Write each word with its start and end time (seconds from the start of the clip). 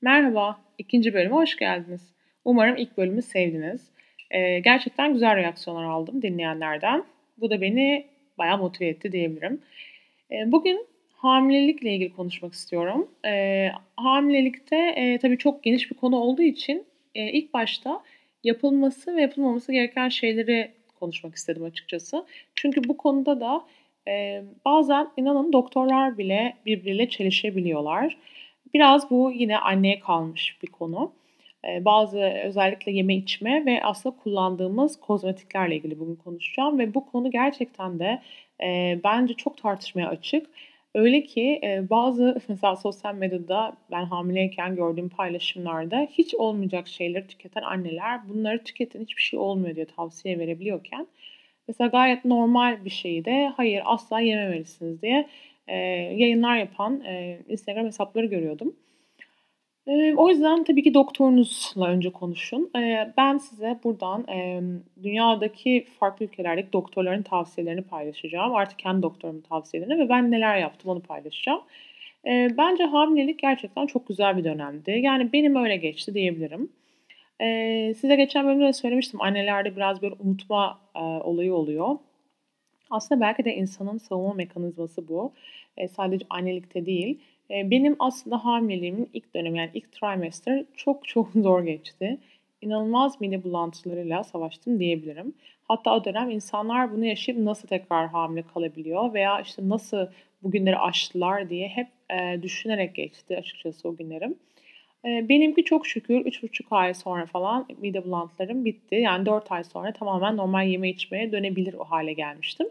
Merhaba, 0.00 0.60
ikinci 0.78 1.14
bölüme 1.14 1.34
hoş 1.34 1.56
geldiniz. 1.56 2.14
Umarım 2.44 2.76
ilk 2.76 2.96
bölümü 2.96 3.22
sevdiniz. 3.22 3.90
Ee, 4.30 4.58
gerçekten 4.58 5.12
güzel 5.12 5.36
reaksiyonlar 5.36 5.84
aldım 5.84 6.22
dinleyenlerden. 6.22 7.04
Bu 7.38 7.50
da 7.50 7.60
beni 7.60 8.06
bayağı 8.38 8.58
motive 8.58 8.88
etti 8.88 9.12
diyebilirim. 9.12 9.60
Ee, 10.30 10.52
bugün 10.52 10.86
hamilelikle 11.12 11.94
ilgili 11.94 12.12
konuşmak 12.12 12.52
istiyorum. 12.52 13.10
Ee, 13.26 13.68
hamilelikte 13.96 14.76
e, 14.76 15.18
tabii 15.18 15.38
çok 15.38 15.62
geniş 15.62 15.90
bir 15.90 15.96
konu 15.96 16.16
olduğu 16.16 16.42
için 16.42 16.86
e, 17.14 17.32
ilk 17.32 17.54
başta 17.54 18.02
yapılması 18.44 19.16
ve 19.16 19.22
yapılmaması 19.22 19.72
gereken 19.72 20.08
şeyleri 20.08 20.70
konuşmak 21.00 21.34
istedim 21.34 21.64
açıkçası. 21.64 22.26
Çünkü 22.54 22.88
bu 22.88 22.96
konuda 22.96 23.40
da 23.40 23.64
e, 24.08 24.42
bazen 24.64 25.08
inanın 25.16 25.52
doktorlar 25.52 26.18
bile 26.18 26.56
birbiriyle 26.66 27.08
çelişebiliyorlar. 27.08 28.16
Biraz 28.74 29.10
bu 29.10 29.32
yine 29.32 29.58
anneye 29.58 30.00
kalmış 30.00 30.58
bir 30.62 30.68
konu. 30.68 31.12
Ee, 31.68 31.84
bazı 31.84 32.20
özellikle 32.20 32.92
yeme 32.92 33.16
içme 33.16 33.66
ve 33.66 33.80
aslında 33.84 34.16
kullandığımız 34.16 35.00
kozmetiklerle 35.00 35.76
ilgili 35.76 36.00
bugün 36.00 36.16
konuşacağım 36.16 36.78
ve 36.78 36.94
bu 36.94 37.06
konu 37.06 37.30
gerçekten 37.30 37.98
de 37.98 38.22
e, 38.62 39.00
bence 39.04 39.34
çok 39.34 39.58
tartışmaya 39.58 40.08
açık. 40.08 40.46
Öyle 40.94 41.24
ki 41.24 41.60
e, 41.62 41.90
bazı 41.90 42.38
mesela 42.48 42.76
sosyal 42.76 43.14
medyada 43.14 43.76
ben 43.90 44.04
hamileyken 44.04 44.76
gördüğüm 44.76 45.08
paylaşımlarda 45.08 46.06
hiç 46.10 46.34
olmayacak 46.34 46.88
şeyleri 46.88 47.26
tüketen 47.26 47.62
anneler 47.62 48.28
bunları 48.28 48.64
tüketin 48.64 49.02
hiçbir 49.02 49.22
şey 49.22 49.38
olmuyor 49.38 49.76
diye 49.76 49.86
tavsiye 49.86 50.38
verebiliyorken 50.38 51.06
mesela 51.68 51.88
gayet 51.88 52.24
normal 52.24 52.84
bir 52.84 52.90
şeyi 52.90 53.24
de 53.24 53.52
hayır 53.56 53.82
asla 53.84 54.20
yememelisiniz 54.20 55.02
diye 55.02 55.28
e, 55.68 55.76
yayınlar 56.16 56.56
yapan 56.56 57.00
e, 57.04 57.38
Instagram 57.48 57.86
hesapları 57.86 58.26
görüyordum. 58.26 58.76
E, 59.86 60.14
o 60.14 60.28
yüzden 60.28 60.64
tabii 60.64 60.82
ki 60.82 60.94
doktorunuzla 60.94 61.88
önce 61.88 62.10
konuşun. 62.10 62.70
E, 62.76 63.12
ben 63.16 63.38
size 63.38 63.78
buradan 63.84 64.28
e, 64.28 64.60
dünyadaki 65.02 65.86
farklı 66.00 66.24
ülkelerdeki 66.26 66.72
doktorların 66.72 67.22
tavsiyelerini 67.22 67.82
paylaşacağım. 67.82 68.54
Artık 68.54 68.78
kendi 68.78 69.02
doktorumun 69.02 69.40
tavsiyelerini 69.40 69.98
ve 69.98 70.08
ben 70.08 70.30
neler 70.30 70.58
yaptım 70.58 70.90
onu 70.90 71.00
paylaşacağım. 71.00 71.60
E, 72.26 72.48
bence 72.58 72.84
hamilelik 72.84 73.38
gerçekten 73.38 73.86
çok 73.86 74.08
güzel 74.08 74.36
bir 74.36 74.44
dönemdi. 74.44 74.90
Yani 74.90 75.32
benim 75.32 75.56
öyle 75.56 75.76
geçti 75.76 76.14
diyebilirim. 76.14 76.68
E, 77.40 77.94
size 77.94 78.16
geçen 78.16 78.46
bölümde 78.46 78.64
de 78.64 78.72
söylemiştim 78.72 79.22
annelerde 79.22 79.76
biraz 79.76 80.02
bir 80.02 80.12
unutma 80.18 80.78
e, 80.94 81.00
olayı 81.00 81.54
oluyor. 81.54 81.98
Aslında 82.90 83.20
belki 83.20 83.44
de 83.44 83.54
insanın 83.54 83.98
savunma 83.98 84.34
mekanizması 84.34 85.08
bu. 85.08 85.32
E, 85.76 85.88
sadece 85.88 86.26
annelikte 86.30 86.86
değil. 86.86 87.20
E, 87.50 87.70
benim 87.70 87.96
aslında 87.98 88.44
hamileliğimin 88.44 89.10
ilk 89.12 89.34
dönemi 89.34 89.58
yani 89.58 89.70
ilk 89.74 89.92
trimester 89.92 90.64
çok 90.76 91.08
çok 91.08 91.32
zor 91.34 91.62
geçti. 91.62 92.18
İnanılmaz 92.62 93.20
mide 93.20 93.44
bulantılarıyla 93.44 94.24
savaştım 94.24 94.80
diyebilirim. 94.80 95.34
Hatta 95.64 95.96
o 95.96 96.04
dönem 96.04 96.30
insanlar 96.30 96.92
bunu 96.92 97.04
yaşayıp 97.04 97.40
nasıl 97.40 97.68
tekrar 97.68 98.08
hamile 98.08 98.42
kalabiliyor 98.42 99.14
veya 99.14 99.40
işte 99.40 99.68
nasıl 99.68 100.06
bugünleri 100.42 100.78
aştılar 100.78 101.50
diye 101.50 101.68
hep 101.68 101.88
e, 102.10 102.42
düşünerek 102.42 102.94
geçti 102.94 103.36
açıkçası 103.36 103.88
o 103.88 103.96
günlerim. 103.96 104.36
Benimki 105.06 105.64
çok 105.64 105.86
şükür 105.86 106.14
3,5 106.14 106.64
ay 106.70 106.94
sonra 106.94 107.26
falan 107.26 107.66
mide 107.78 108.04
bulantılarım 108.04 108.64
bitti. 108.64 108.94
Yani 108.94 109.26
4 109.26 109.52
ay 109.52 109.64
sonra 109.64 109.92
tamamen 109.92 110.36
normal 110.36 110.68
yeme 110.68 110.90
içmeye 110.90 111.32
dönebilir 111.32 111.74
o 111.74 111.84
hale 111.84 112.12
gelmiştim. 112.12 112.66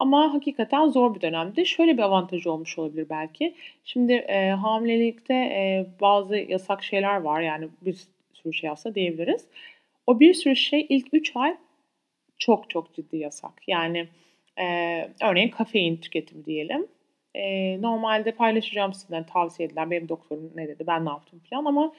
Ama 0.00 0.34
hakikaten 0.34 0.88
zor 0.88 1.14
bir 1.14 1.20
dönemdi. 1.20 1.66
Şöyle 1.66 1.96
bir 1.96 2.02
avantajı 2.02 2.52
olmuş 2.52 2.78
olabilir 2.78 3.06
belki. 3.10 3.54
Şimdi 3.84 4.12
e, 4.12 4.50
hamilelikte 4.50 5.34
e, 5.34 5.86
bazı 6.00 6.36
yasak 6.36 6.82
şeyler 6.82 7.20
var. 7.20 7.40
Yani 7.40 7.68
bir 7.82 7.96
sürü 8.32 8.52
şey 8.52 8.70
aslında 8.70 8.94
diyebiliriz. 8.94 9.46
O 10.06 10.20
bir 10.20 10.34
sürü 10.34 10.56
şey 10.56 10.86
ilk 10.88 11.06
3 11.12 11.36
ay 11.36 11.56
çok 12.38 12.70
çok 12.70 12.94
ciddi 12.94 13.16
yasak. 13.16 13.62
Yani 13.66 14.08
e, 14.60 14.64
örneğin 15.22 15.48
kafein 15.48 15.96
tüketimi 15.96 16.44
diyelim. 16.44 16.86
E, 17.34 17.76
normalde 17.82 18.32
paylaşacağım 18.32 18.94
sizden 18.94 19.26
tavsiye 19.26 19.66
edilen 19.68 19.90
benim 19.90 20.08
doktorum 20.08 20.52
ne 20.54 20.68
dedi 20.68 20.84
ben 20.86 21.04
ne 21.04 21.10
yaptım 21.10 21.40
falan 21.50 21.64
ama 21.64 21.92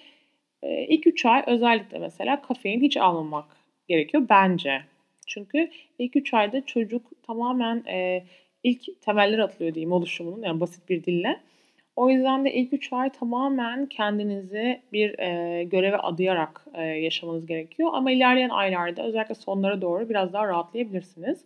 e, 0.64 0.86
ilk 0.86 1.08
3 1.08 1.26
ay 1.26 1.44
özellikle 1.48 2.00
mesela 2.00 2.42
kafein 2.42 2.82
hiç 2.82 2.98
almamak 2.98 3.46
gerekiyor 3.88 4.24
bence. 4.30 4.82
Çünkü 5.28 5.70
ilk 6.00 6.16
3 6.16 6.34
ayda 6.34 6.66
çocuk 6.66 7.24
tamamen 7.24 7.84
e, 7.88 8.24
ilk 8.64 9.02
temeller 9.02 9.40
atılıyor 9.40 9.76
diyeyim 9.76 9.92
oluşumunun 9.92 10.44
yani 10.44 10.60
basit 10.60 10.90
bir 10.90 11.04
dille. 11.04 11.40
O 11.96 12.10
yüzden 12.10 12.46
de 12.46 12.54
ilk 12.54 12.74
3 12.74 12.94
ay 12.94 13.10
tamamen 13.10 13.86
kendinizi 13.86 14.82
bir 14.94 15.20
e, 15.20 15.64
göreve 15.64 15.98
adayarak 15.98 16.66
e, 16.74 16.84
yaşamanız 16.84 17.46
gerekiyor. 17.46 17.90
Ama 17.94 18.12
ilerleyen 18.12 18.50
aylarda 18.50 19.04
özellikle 19.04 19.36
sonlara 19.36 19.82
doğru 19.82 20.10
biraz 20.10 20.34
daha 20.34 20.48
rahatlayabilirsiniz. 20.48 21.46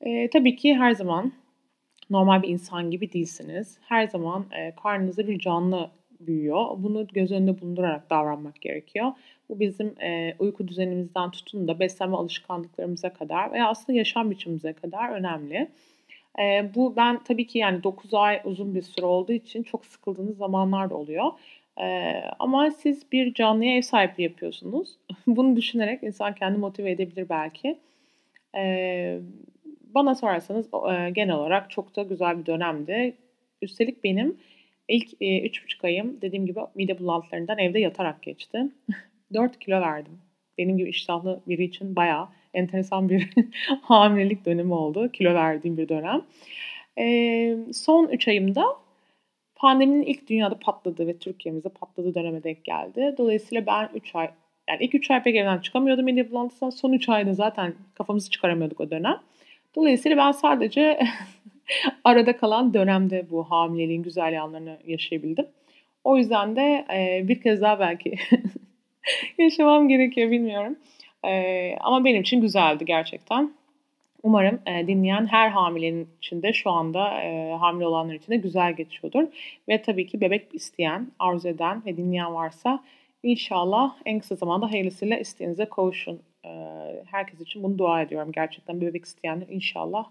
E, 0.00 0.30
tabii 0.30 0.56
ki 0.56 0.74
her 0.74 0.92
zaman 0.92 1.32
normal 2.10 2.42
bir 2.42 2.48
insan 2.48 2.90
gibi 2.90 3.12
değilsiniz. 3.12 3.78
Her 3.80 4.06
zaman 4.06 4.44
e, 4.58 4.74
karnınızda 4.82 5.28
bir 5.28 5.38
canlı 5.38 5.90
büyüyor. 6.20 6.66
Bunu 6.78 7.06
göz 7.06 7.32
önünde 7.32 7.60
bulundurarak 7.60 8.10
davranmak 8.10 8.60
gerekiyor. 8.60 9.12
Bu 9.48 9.60
bizim 9.60 10.00
e, 10.02 10.34
uyku 10.38 10.68
düzenimizden 10.68 11.30
tutun 11.30 11.68
da 11.68 11.80
beslenme 11.80 12.16
alışkanlıklarımıza 12.16 13.12
kadar 13.12 13.52
veya 13.52 13.68
aslında 13.68 13.98
yaşam 13.98 14.30
biçimimize 14.30 14.72
kadar 14.72 15.10
önemli. 15.10 15.68
E, 16.38 16.70
bu 16.74 16.96
ben 16.96 17.24
tabii 17.24 17.46
ki 17.46 17.58
yani 17.58 17.82
9 17.82 18.14
ay 18.14 18.40
uzun 18.44 18.74
bir 18.74 18.82
süre 18.82 19.06
olduğu 19.06 19.32
için 19.32 19.62
çok 19.62 19.86
sıkıldığınız 19.86 20.36
zamanlar 20.36 20.90
da 20.90 20.94
oluyor. 20.94 21.26
E, 21.80 22.14
ama 22.38 22.70
siz 22.70 23.12
bir 23.12 23.34
canlıya 23.34 23.76
ev 23.76 23.82
sahipliği 23.82 24.22
yapıyorsunuz. 24.22 24.96
Bunu 25.26 25.56
düşünerek 25.56 26.02
insan 26.02 26.34
kendi 26.34 26.58
motive 26.58 26.90
edebilir 26.90 27.28
belki. 27.28 27.78
E, 28.56 29.20
bana 29.94 30.14
sorarsanız 30.14 30.66
e, 30.66 31.10
genel 31.10 31.34
olarak 31.34 31.70
çok 31.70 31.96
da 31.96 32.02
güzel 32.02 32.38
bir 32.38 32.46
dönemdi. 32.46 33.16
Üstelik 33.62 34.04
benim 34.04 34.36
ilk 34.88 35.22
e, 35.22 35.40
üç 35.40 35.64
buçuk 35.64 35.84
ayım 35.84 36.20
dediğim 36.20 36.46
gibi 36.46 36.60
mide 36.74 36.98
bulantılarından 36.98 37.58
evde 37.58 37.78
yatarak 37.78 38.22
geçti. 38.22 38.66
4 39.34 39.58
kilo 39.58 39.80
verdim. 39.80 40.18
Benim 40.58 40.76
gibi 40.76 40.88
iştahlı 40.88 41.40
biri 41.46 41.64
için 41.64 41.96
bayağı 41.96 42.28
enteresan 42.54 43.08
bir 43.08 43.30
hamilelik 43.82 44.44
dönemi 44.44 44.74
oldu. 44.74 45.12
Kilo 45.12 45.34
verdiğim 45.34 45.76
bir 45.76 45.88
dönem. 45.88 46.22
E, 46.98 47.56
son 47.72 48.08
3 48.08 48.28
ayımda 48.28 48.64
pandeminin 49.54 50.02
ilk 50.02 50.28
dünyada 50.28 50.58
patladığı 50.58 51.06
ve 51.06 51.18
Türkiye'mizde 51.18 51.68
patladığı 51.68 52.14
döneme 52.14 52.42
denk 52.42 52.64
geldi. 52.64 53.14
Dolayısıyla 53.18 53.66
ben 53.66 53.88
3 53.94 54.14
ay 54.14 54.30
yani 54.68 54.84
ilk 54.84 54.94
3 54.94 55.10
ay 55.10 55.22
pek 55.22 55.36
evden 55.36 55.58
çıkamıyordum 55.58 56.04
mide 56.04 56.30
bulantısından. 56.30 56.70
Son 56.70 56.92
3 56.92 57.08
ayda 57.08 57.34
zaten 57.34 57.74
kafamızı 57.94 58.30
çıkaramıyorduk 58.30 58.80
o 58.80 58.90
dönem. 58.90 59.20
Dolayısıyla 59.76 60.16
ben 60.16 60.32
sadece 60.32 60.98
arada 62.04 62.36
kalan 62.36 62.74
dönemde 62.74 63.30
bu 63.30 63.44
hamileliğin 63.44 64.02
güzel 64.02 64.32
yanlarını 64.32 64.78
yaşayabildim. 64.86 65.46
O 66.04 66.16
yüzden 66.16 66.56
de 66.56 66.86
e, 66.94 67.28
bir 67.28 67.40
kez 67.40 67.60
daha 67.60 67.80
belki 67.80 68.14
yaşamam 69.38 69.88
gerekiyor 69.88 70.30
bilmiyorum. 70.30 70.76
E, 71.24 71.76
ama 71.80 72.04
benim 72.04 72.22
için 72.22 72.40
güzeldi 72.40 72.84
gerçekten. 72.84 73.52
Umarım 74.22 74.60
e, 74.66 74.86
dinleyen 74.86 75.26
her 75.26 75.48
hamilenin 75.48 76.08
içinde 76.18 76.52
şu 76.52 76.70
anda 76.70 77.22
e, 77.22 77.52
hamile 77.52 77.86
olanlar 77.86 78.14
için 78.14 78.32
de 78.32 78.36
güzel 78.36 78.72
geçiyordur. 78.72 79.24
Ve 79.68 79.82
tabii 79.82 80.06
ki 80.06 80.20
bebek 80.20 80.54
isteyen, 80.54 81.08
arzu 81.18 81.48
eden 81.48 81.82
ve 81.86 81.96
dinleyen 81.96 82.34
varsa 82.34 82.84
inşallah 83.22 83.96
en 84.06 84.20
kısa 84.20 84.34
zamanda 84.34 84.70
hayırlısıyla 84.70 85.18
isteğinize 85.18 85.64
kavuşun. 85.64 86.20
Herkes 87.06 87.40
için 87.40 87.62
bunu 87.62 87.78
dua 87.78 88.02
ediyorum. 88.02 88.32
Gerçekten 88.32 88.80
bebek 88.80 89.04
isteyenler 89.04 89.46
inşallah 89.48 90.10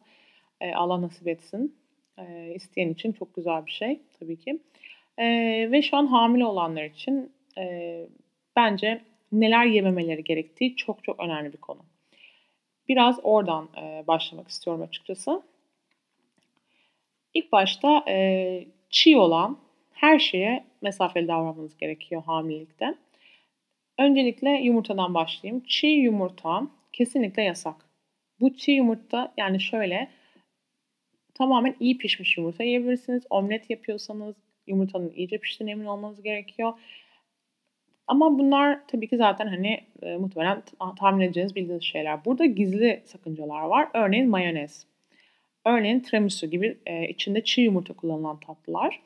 Allah 0.76 1.02
nasip 1.02 1.28
etsin. 1.28 1.76
İsteyen 2.56 2.90
için 2.90 3.12
çok 3.12 3.36
güzel 3.36 3.66
bir 3.66 3.72
şey 3.72 4.00
tabii 4.20 4.40
ki. 4.40 4.60
Ve 5.72 5.82
şu 5.82 5.98
an 5.98 6.08
hamile 6.08 6.46
olanlar 6.46 6.84
için 6.84 7.32
bence 8.56 9.02
neler 9.32 9.66
yememeleri 9.66 10.24
gerektiği 10.24 10.76
çok 10.76 11.04
çok 11.04 11.20
önemli 11.20 11.54
bir 11.54 11.58
konu. 11.58 11.80
Biraz 12.88 13.20
oradan 13.24 13.70
başlamak 14.08 14.48
istiyorum 14.48 14.82
açıkçası. 14.82 15.42
İlk 17.34 17.52
başta 17.52 18.06
çiğ 18.90 19.18
olan 19.18 19.58
her 19.92 20.20
şeye 20.20 20.66
mesafeli 20.82 21.28
davranmanız 21.28 21.78
gerekiyor 21.78 22.24
hamilelikte. 22.26 22.96
Öncelikle 24.00 24.50
yumurtadan 24.50 25.14
başlayayım. 25.14 25.64
Çiğ 25.68 25.88
yumurta 25.88 26.68
kesinlikle 26.94 27.44
yasak. 27.44 27.76
Bu 28.40 28.58
çiğ 28.58 28.72
yumurta 28.72 29.34
yani 29.38 29.62
şöyle 29.62 30.10
tamamen 31.34 31.76
iyi 31.80 31.98
pişmiş 31.98 32.38
yumurta 32.38 32.64
yiyebilirsiniz. 32.64 33.24
Omlet 33.30 33.70
yapıyorsanız 33.70 34.36
yumurtanın 34.68 35.12
iyice 35.16 35.38
piştiğine 35.38 35.72
emin 35.72 35.86
olmanız 35.86 36.22
gerekiyor. 36.22 36.74
Ama 38.08 38.40
bunlar 38.40 38.88
tabii 38.88 39.08
ki 39.08 39.18
zaten 39.18 39.48
hani 39.48 39.84
e, 40.02 40.18
muhtemelen 40.18 40.64
tahmin 41.00 41.26
edeceğiniz 41.26 41.56
bildiğiniz 41.56 41.84
şeyler. 41.84 42.26
Burada 42.26 42.46
gizli 42.46 43.04
sakıncalar 43.06 43.62
var. 43.62 43.90
Örneğin 43.94 44.30
mayonez. 44.30 44.86
Örneğin 45.66 46.00
tiramisu 46.00 46.48
gibi 46.48 46.78
e, 46.86 47.08
içinde 47.08 47.44
çiğ 47.44 47.62
yumurta 47.62 47.94
kullanılan 47.94 48.40
tatlılar. 48.40 49.02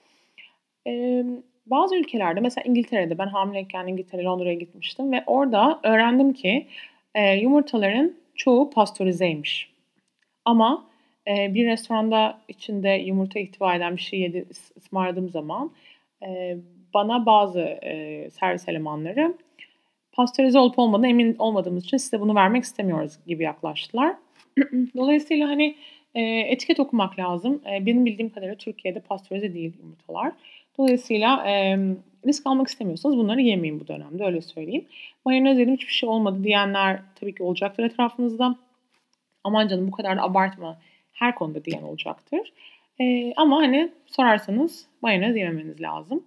E, 0.88 1.24
bazı 1.66 1.96
ülkelerde 1.96 2.40
mesela 2.40 2.64
İngiltere'de 2.68 3.18
ben 3.18 3.28
hamileyken 3.28 3.88
İngiltere, 3.88 4.24
Londra'ya 4.24 4.54
gitmiştim 4.54 5.12
ve 5.12 5.24
orada 5.28 5.80
öğrendim 5.84 6.34
ki 6.34 6.68
e, 7.16 7.34
yumurtaların 7.34 8.16
çoğu 8.36 8.70
pastörizeymiş. 8.70 9.70
Ama 10.46 10.86
e, 11.28 11.54
bir 11.54 11.68
restoranda 11.68 12.42
içinde 12.48 12.90
yumurta 12.90 13.40
ihtiva 13.40 13.76
eden 13.76 13.98
bir 13.98 14.02
şey 14.02 14.20
yedi, 14.20 14.46
ısmarladığım 14.78 15.30
zaman 15.30 15.72
e, 16.26 16.58
bana 16.94 17.26
bazı 17.26 17.60
e, 17.60 18.30
servis 18.32 18.70
elemanları 18.70 19.34
pastörize 20.12 20.60
olup 20.60 20.80
olmadığına 20.80 21.08
emin 21.08 21.36
olmadığımız 21.40 21.84
için 21.84 21.98
size 21.98 22.20
bunu 22.20 22.36
vermek 22.36 22.64
istemiyoruz 22.64 23.20
gibi 23.28 23.44
yaklaştılar. 23.44 24.16
Dolayısıyla 24.98 25.48
hani 25.50 25.76
e, 26.16 26.22
etiket 26.22 26.80
okumak 26.80 27.20
lazım. 27.20 27.62
E, 27.72 27.86
benim 27.86 28.06
bildiğim 28.06 28.30
kadarıyla 28.30 28.56
Türkiye'de 28.56 29.00
pastörize 29.00 29.54
değil 29.54 29.74
yumurtalar. 29.80 30.32
Dolayısıyla 30.78 31.48
e, 31.48 31.78
risk 32.28 32.48
almak 32.48 32.68
istemiyorsanız 32.68 33.18
bunları 33.18 33.42
yemeyin 33.42 33.80
bu 33.80 33.88
dönemde 33.88 34.26
öyle 34.26 34.42
söyleyeyim. 34.42 34.86
Mayonez 35.26 35.60
yedim 35.60 35.74
hiçbir 35.74 35.94
şey 35.94 36.10
olmadı 36.10 36.44
diyenler 36.44 37.02
tabii 37.16 37.36
ki 37.36 37.44
olacaktır 37.44 37.84
etrafınızda. 37.84 38.56
Aman 39.44 39.68
canım 39.68 39.88
bu 39.88 39.92
kadar 39.92 40.18
da 40.18 40.22
abartma 40.22 40.78
her 41.14 41.36
konuda 41.36 41.66
diyen 41.66 41.84
olacaktır. 41.84 42.54
E, 43.02 43.34
ama 43.36 43.58
hani 43.58 43.92
sorarsanız 44.06 44.88
mayonez 45.02 45.36
yememeniz 45.36 45.82
lazım. 45.82 46.24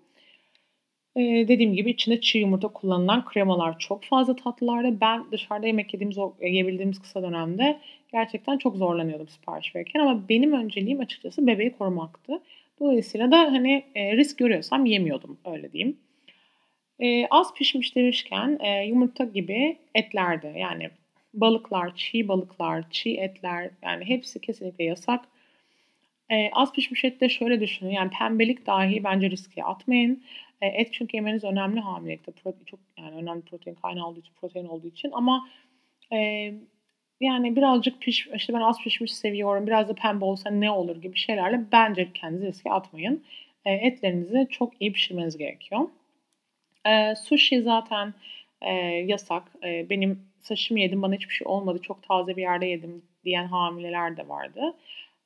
E, 1.16 1.20
dediğim 1.48 1.75
gibi 1.75 1.90
içinde 1.90 2.20
çiğ 2.20 2.38
yumurta 2.38 2.69
kullanılan 2.69 3.25
kremalar 3.25 3.78
çok 3.78 4.04
fazla 4.04 4.37
tatlılarda. 4.37 5.00
Ben 5.00 5.25
dışarıda 5.32 5.66
yemek 5.66 5.94
yediğimiz, 5.94 6.16
yiyebildiğimiz 6.43 6.98
kısa 7.02 7.22
dönemde 7.22 7.78
gerçekten 8.12 8.58
çok 8.58 8.76
zorlanıyordum 8.76 9.28
sipariş 9.28 9.76
verirken. 9.76 10.00
Ama 10.00 10.28
benim 10.28 10.52
önceliğim 10.52 11.00
açıkçası 11.00 11.46
bebeği 11.46 11.72
korumaktı. 11.72 12.40
Dolayısıyla 12.81 13.31
da 13.31 13.38
hani 13.38 13.84
e, 13.94 14.17
risk 14.17 14.38
görüyorsam 14.38 14.87
yemiyordum 14.87 15.38
öyle 15.44 15.73
diyeyim. 15.73 15.96
E, 17.00 17.26
az 17.26 17.55
pişmiş 17.55 17.96
demişken 17.96 18.58
e, 18.61 18.87
yumurta 18.87 19.25
gibi 19.25 19.78
etlerde 19.94 20.49
yani 20.49 20.90
balıklar, 21.34 21.96
çiğ 21.96 22.28
balıklar, 22.28 22.90
çiğ 22.90 23.17
etler 23.17 23.70
yani 23.82 24.05
hepsi 24.05 24.40
kesinlikle 24.40 24.84
yasak. 24.84 25.25
E, 26.31 26.50
az 26.52 26.73
pişmiş 26.73 27.05
ette 27.05 27.28
şöyle 27.28 27.61
düşünün 27.61 27.90
yani 27.90 28.11
pembelik 28.19 28.67
dahi 28.67 29.05
bence 29.05 29.31
riske 29.31 29.64
atmayın. 29.64 30.25
E, 30.62 30.67
et 30.67 30.93
çünkü 30.93 31.17
yemeniz 31.17 31.44
önemli 31.44 31.81
hamilelikte. 31.81 32.32
Protein, 32.32 32.64
çok 32.64 32.81
yani 32.99 33.17
önemli 33.17 33.43
protein 33.43 33.75
kaynağı 33.75 34.06
olduğu 34.06 34.20
için, 34.20 34.32
protein 34.40 34.67
olduğu 34.67 34.88
için 34.88 35.11
ama 35.12 35.49
e, 36.12 36.52
yani 37.20 37.56
birazcık 37.56 38.00
piş, 38.00 38.28
işte 38.34 38.54
ben 38.54 38.60
az 38.60 38.82
pişmiş 38.82 39.14
seviyorum, 39.14 39.66
biraz 39.66 39.88
da 39.88 39.94
pembe 39.94 40.24
olsa 40.24 40.50
ne 40.50 40.70
olur 40.70 40.96
gibi 41.02 41.16
şeylerle 41.16 41.60
bence 41.72 42.12
kendinizi 42.12 42.46
riske 42.46 42.70
atmayın. 42.70 43.24
E, 43.64 43.72
etlerinizi 43.72 44.46
çok 44.50 44.82
iyi 44.82 44.92
pişirmeniz 44.92 45.36
gerekiyor. 45.38 45.80
E, 46.86 47.14
sushi 47.16 47.62
zaten 47.62 48.14
e, 48.62 48.72
yasak. 48.84 49.42
E, 49.64 49.90
benim 49.90 50.28
sashimi 50.40 50.82
yedim 50.82 51.02
bana 51.02 51.14
hiçbir 51.14 51.34
şey 51.34 51.46
olmadı. 51.48 51.78
Çok 51.82 52.02
taze 52.02 52.36
bir 52.36 52.42
yerde 52.42 52.66
yedim 52.66 53.02
diyen 53.24 53.46
hamileler 53.46 54.16
de 54.16 54.28
vardı. 54.28 54.74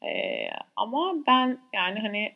E, 0.04 0.10
ama 0.76 1.14
ben 1.26 1.58
yani 1.74 2.00
hani 2.00 2.32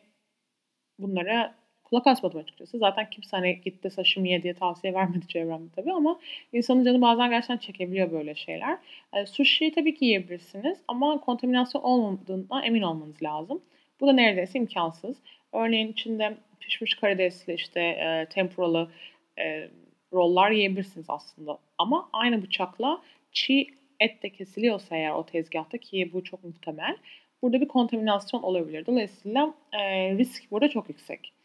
bunlara 0.99 1.55
kulak 1.95 2.07
asmadım 2.07 2.39
açıkçası. 2.39 2.77
Zaten 2.77 3.09
kimse 3.09 3.37
hani 3.37 3.61
gitti 3.61 3.89
sashimi 3.89 4.29
ye 4.29 4.43
diye 4.43 4.53
tavsiye 4.53 4.93
vermedi 4.93 5.27
çevremde 5.27 5.69
tabii 5.75 5.93
ama 5.93 6.19
insanın 6.53 6.83
canı 6.83 7.01
bazen 7.01 7.29
gerçekten 7.29 7.57
çekebiliyor 7.57 8.11
böyle 8.11 8.35
şeyler. 8.35 8.77
E, 9.13 9.25
sushi'yi 9.25 9.71
tabii 9.71 9.95
ki 9.95 10.05
yiyebilirsiniz 10.05 10.79
ama 10.87 11.21
kontaminasyon 11.21 11.81
olmadığından 11.81 12.63
emin 12.63 12.81
olmanız 12.81 13.23
lazım. 13.23 13.61
Bu 14.01 14.07
da 14.07 14.13
neredeyse 14.13 14.59
imkansız. 14.59 15.17
Örneğin 15.53 15.91
içinde 15.91 16.37
pişmiş 16.59 16.95
karidesli 16.95 17.53
işte 17.53 17.81
e, 17.81 18.27
tempuralı 18.29 18.91
e, 19.39 19.69
rollar 20.13 20.51
yiyebilirsiniz 20.51 21.05
aslında. 21.09 21.57
Ama 21.77 22.09
aynı 22.13 22.43
bıçakla 22.43 23.01
çiğ 23.31 23.67
et 23.99 24.23
de 24.23 24.29
kesiliyorsa 24.29 24.95
eğer 24.95 25.11
o 25.11 25.25
tezgahta 25.25 25.77
ki 25.77 26.09
bu 26.13 26.23
çok 26.23 26.43
muhtemel. 26.43 26.97
Burada 27.41 27.61
bir 27.61 27.67
kontaminasyon 27.67 28.43
olabilir. 28.43 28.85
Dolayısıyla 28.85 29.53
e, 29.73 29.79
risk 30.17 30.51
burada 30.51 30.69
çok 30.69 30.89
yüksek. 30.89 31.35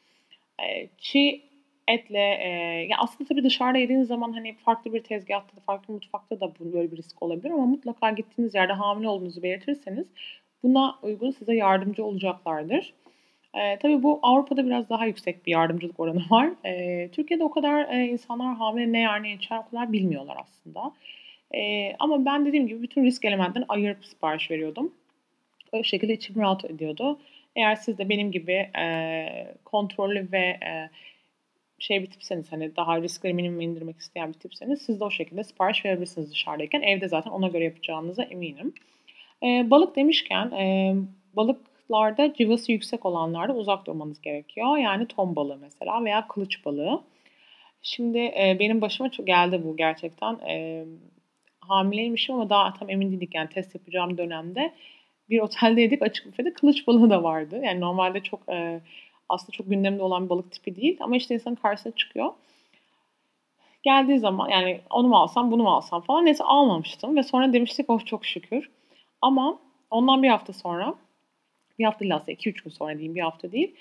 E, 0.69 0.89
çiğ 0.99 1.43
etle 1.89 2.39
e, 2.41 2.49
ya 2.91 2.97
aslında 2.99 3.29
tabii 3.29 3.45
dışarıda 3.45 3.79
yediğiniz 3.79 4.09
zaman 4.09 4.33
hani 4.33 4.55
farklı 4.55 4.95
bir 4.95 5.03
tezgahta 5.03 5.57
da 5.57 5.61
farklı 5.61 5.95
mutfakta 5.95 6.41
da 6.41 6.53
böyle 6.61 6.93
bir 6.93 6.97
risk 6.97 7.23
olabilir 7.23 7.51
ama 7.51 7.67
mutlaka 7.67 8.11
gittiğiniz 8.11 8.55
yerde 8.55 8.73
hamile 8.73 9.09
olduğunuzu 9.09 9.43
belirtirseniz 9.43 10.07
buna 10.63 10.99
uygun 11.03 11.31
size 11.31 11.55
yardımcı 11.55 12.05
olacaklardır. 12.05 12.93
E, 13.55 13.79
tabii 13.79 14.03
bu 14.03 14.19
Avrupa'da 14.23 14.67
biraz 14.67 14.89
daha 14.89 15.07
yüksek 15.07 15.47
bir 15.47 15.53
yardımcılık 15.53 16.01
oranı 16.01 16.23
var. 16.31 16.51
E, 16.65 17.09
Türkiye'de 17.09 17.45
o 17.45 17.51
kadar 17.51 17.89
e, 17.89 18.07
insanlar 18.07 18.57
hamile 18.57 18.93
ne 18.93 19.01
yer 19.01 19.23
ne 19.23 19.33
içer 19.33 19.71
kadar 19.71 19.93
bilmiyorlar 19.93 20.37
aslında. 20.41 20.93
E, 21.55 21.93
ama 21.99 22.25
ben 22.25 22.47
dediğim 22.47 22.67
gibi 22.67 22.83
bütün 22.83 23.05
risk 23.05 23.25
elementlerini 23.25 23.67
ayırıp 23.69 24.07
sipariş 24.07 24.51
veriyordum. 24.51 24.93
O 25.73 25.85
şekilde 25.85 26.13
içim 26.13 26.37
rahat 26.37 26.65
ediyordu. 26.65 27.19
Eğer 27.57 27.75
siz 27.75 27.99
de 27.99 28.09
benim 28.09 28.33
gibi 28.33 28.53
e, 28.53 29.55
kontrollü 29.65 30.33
ve 30.33 30.39
e, 30.39 30.91
şey 31.79 32.03
bir 32.03 32.11
tipseniz 32.11 32.53
hani 32.53 32.77
daha 32.77 33.03
riskleri 33.03 33.35
minimum 33.35 33.61
indirmek 33.61 33.99
isteyen 33.99 34.29
bir 34.29 34.39
tipseniz 34.39 34.83
siz 34.83 35.01
de 35.01 35.05
o 35.05 35.11
şekilde 35.11 35.45
sipariş 35.45 35.85
verebilirsiniz 35.85 36.31
dışarıdayken. 36.31 36.83
Evde 36.83 37.09
zaten 37.09 37.31
ona 37.31 37.49
göre 37.49 37.65
yapacağınıza 37.65 38.23
eminim. 38.23 38.75
E, 39.43 39.71
balık 39.71 39.97
demişken 39.97 40.51
e, 40.51 40.95
balıklarda 41.37 42.35
cıvası 42.35 42.73
yüksek 42.73 43.07
olanlarda 43.07 43.55
uzak 43.55 43.87
durmanız 43.87 44.21
gerekiyor. 44.21 44.77
Yani 44.79 45.07
ton 45.07 45.37
balığı 45.37 45.57
mesela 45.57 46.05
veya 46.05 46.29
kılıç 46.29 46.65
balığı. 46.65 47.03
Şimdi 47.83 48.19
e, 48.19 48.57
benim 48.61 48.81
başıma 48.81 49.11
çok 49.11 49.27
geldi 49.27 49.61
bu 49.65 49.77
gerçekten. 49.77 50.39
E, 50.49 50.85
hamileymişim 51.61 52.35
ama 52.35 52.51
daha 52.51 52.75
tam 52.75 52.91
emin 52.91 53.11
değildik 53.11 53.35
yani 53.35 53.49
test 53.49 53.75
yapacağım 53.75 54.19
dönemde 54.19 54.73
bir 55.31 55.41
oteldeydik. 55.41 56.03
Açık 56.03 56.27
büfede 56.27 56.53
kılıç 56.53 56.87
balığı 56.87 57.11
da 57.11 57.23
vardı. 57.23 57.61
Yani 57.65 57.81
normalde 57.81 58.21
çok 58.21 58.49
e, 58.49 58.81
aslında 59.29 59.53
çok 59.53 59.71
gündemde 59.71 60.03
olan 60.03 60.25
bir 60.25 60.31
balık 60.31 60.53
tipi 60.53 60.77
değil. 60.77 60.97
Ama 61.01 61.17
işte 61.17 61.35
insanın 61.35 61.55
karşısına 61.55 61.93
çıkıyor. 61.93 62.33
Geldiği 63.83 64.19
zaman 64.19 64.49
yani 64.49 64.81
onu 64.91 65.09
mu 65.09 65.17
alsam 65.17 65.51
bunu 65.51 65.63
mu 65.63 65.71
alsam 65.71 66.01
falan 66.03 66.27
neyse 66.27 66.45
almamıştım. 66.45 67.17
Ve 67.17 67.23
sonra 67.23 67.53
demiştik 67.53 67.91
oh 67.91 68.07
çok 68.07 68.27
şükür. 68.27 68.71
Ama 69.23 69.59
ondan 69.91 70.23
bir 70.23 70.29
hafta 70.29 70.53
sonra 70.53 70.95
bir 71.79 71.85
hafta 71.85 72.01
değil 72.01 72.15
aslında 72.17 72.33
2-3 72.33 72.65
gün 72.65 72.71
sonra 72.71 72.93
diyeyim 72.93 73.15
bir 73.15 73.21
hafta 73.21 73.53
değil. 73.53 73.75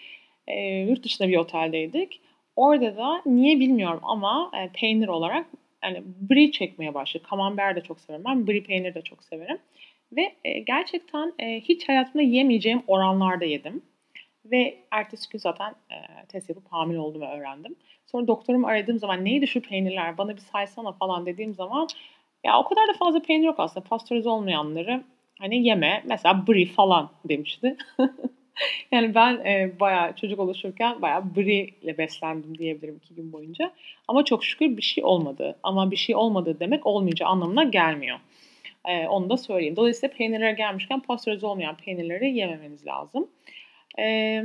E, 0.47 0.61
yurt 0.61 1.03
dışında 1.03 1.27
bir 1.27 1.37
oteldeydik. 1.37 2.21
Orada 2.55 2.97
da 2.97 3.21
niye 3.25 3.59
bilmiyorum 3.59 3.99
ama 4.03 4.51
e, 4.57 4.69
peynir 4.73 5.07
olarak 5.07 5.45
yani 5.83 6.03
brie 6.05 6.51
çekmeye 6.51 6.93
başladı. 6.93 7.23
Camembert 7.31 7.75
de 7.75 7.81
çok 7.81 7.99
severim 7.99 8.23
ben. 8.25 8.47
Brie 8.47 8.63
peynir 8.63 8.93
de 8.93 9.01
çok 9.01 9.23
severim. 9.23 9.57
Ve 10.11 10.35
e, 10.45 10.59
gerçekten 10.59 11.33
e, 11.39 11.61
hiç 11.61 11.89
hayatımda 11.89 12.21
yemeyeceğim 12.23 12.83
oranlarda 12.87 13.45
yedim. 13.45 13.81
Ve 14.45 14.77
ertesi 14.91 15.29
gün 15.29 15.39
zaten 15.39 15.69
e, 15.91 16.25
test 16.27 16.49
yapıp 16.49 16.71
hamile 16.71 16.99
olduğumu 16.99 17.25
öğrendim. 17.25 17.75
Sonra 18.05 18.27
doktorumu 18.27 18.67
aradığım 18.67 18.99
zaman 18.99 19.25
neydi 19.25 19.47
şu 19.47 19.61
peynirler 19.61 20.17
bana 20.17 20.35
bir 20.35 20.41
saysana 20.41 20.91
falan 20.91 21.25
dediğim 21.25 21.53
zaman 21.53 21.87
ya 22.43 22.59
o 22.59 22.63
kadar 22.63 22.87
da 22.87 22.93
fazla 22.93 23.21
peynir 23.21 23.45
yok 23.45 23.59
aslında. 23.59 23.85
Pastörize 23.85 24.29
olmayanları 24.29 25.03
hani 25.39 25.67
yeme. 25.67 26.03
Mesela 26.05 26.47
brie 26.47 26.65
falan 26.65 27.09
demişti. 27.25 27.77
yani 28.91 29.15
ben 29.15 29.33
e, 29.45 29.79
bayağı 29.79 30.15
çocuk 30.15 30.39
oluşurken 30.39 31.01
bayağı 31.01 31.35
brie 31.35 31.69
ile 31.81 31.97
beslendim 31.97 32.57
diyebilirim 32.57 32.99
iki 33.03 33.15
gün 33.15 33.33
boyunca. 33.33 33.71
Ama 34.07 34.25
çok 34.25 34.45
şükür 34.45 34.77
bir 34.77 34.81
şey 34.81 35.03
olmadı. 35.03 35.55
Ama 35.63 35.91
bir 35.91 35.95
şey 35.95 36.15
olmadı 36.15 36.57
demek 36.59 36.85
olmayacağı 36.85 37.29
anlamına 37.29 37.63
gelmiyor. 37.63 38.19
E, 38.85 39.07
onu 39.07 39.29
da 39.29 39.37
söyleyeyim. 39.37 39.75
Dolayısıyla 39.75 40.15
peynirlere 40.15 40.51
gelmişken 40.51 40.99
pastörize 40.99 41.45
olmayan 41.45 41.77
peynirleri 41.77 42.31
yememeniz 42.31 42.85
lazım. 42.87 43.27
E, 43.99 44.43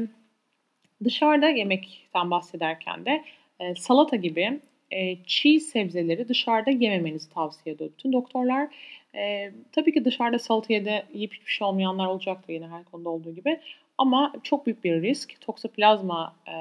dışarıda 1.04 1.48
yemekten 1.48 2.30
bahsederken 2.30 3.04
de 3.04 3.24
e, 3.60 3.74
salata 3.74 4.16
gibi 4.16 4.60
e, 4.90 5.16
çiğ 5.26 5.60
sebzeleri 5.60 6.28
dışarıda 6.28 6.70
yememenizi 6.70 7.30
tavsiye 7.30 7.74
ediyor 7.74 7.90
bütün 7.98 8.12
doktorlar. 8.12 8.68
E, 9.14 9.52
tabii 9.72 9.92
ki 9.94 10.04
dışarıda 10.04 10.38
salata 10.38 10.72
yedi, 10.72 11.04
yiyip 11.14 11.34
hiçbir 11.34 11.52
şey 11.52 11.66
olmayanlar 11.66 12.06
olacaktır 12.06 12.52
yine 12.52 12.68
her 12.68 12.84
konuda 12.84 13.08
olduğu 13.08 13.34
gibi. 13.34 13.60
Ama 13.98 14.32
çok 14.42 14.66
büyük 14.66 14.84
bir 14.84 15.02
risk. 15.02 15.40
Toksoplazma 15.40 16.36
e, 16.48 16.54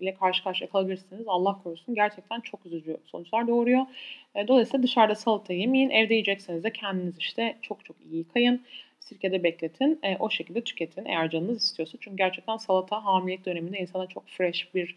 ile 0.00 0.14
karşı 0.14 0.44
karşıya 0.44 0.70
kalabilirsiniz. 0.70 1.24
Allah 1.26 1.58
korusun. 1.62 1.94
Gerçekten 1.94 2.40
çok 2.40 2.66
üzücü 2.66 2.96
sonuçlar 3.06 3.46
doğuruyor. 3.48 3.86
E, 4.34 4.48
dolayısıyla 4.48 4.82
dışarıda 4.82 5.14
salata 5.14 5.52
yemeyin. 5.52 5.90
Evde 5.90 6.14
yiyecekseniz 6.14 6.64
de 6.64 6.72
kendiniz 6.72 7.18
işte 7.18 7.56
çok 7.62 7.84
çok 7.84 7.96
iyi 8.00 8.16
yıkayın. 8.16 8.62
Sirkede 9.00 9.42
bekletin. 9.42 9.98
E, 10.02 10.16
o 10.16 10.30
şekilde 10.30 10.60
tüketin 10.60 11.04
eğer 11.04 11.30
canınız 11.30 11.62
istiyorsa. 11.62 11.98
Çünkü 12.00 12.16
gerçekten 12.16 12.56
salata 12.56 13.04
hamilelik 13.04 13.46
döneminde 13.46 13.78
insana 13.78 14.06
çok 14.06 14.28
fresh 14.28 14.74
bir 14.74 14.96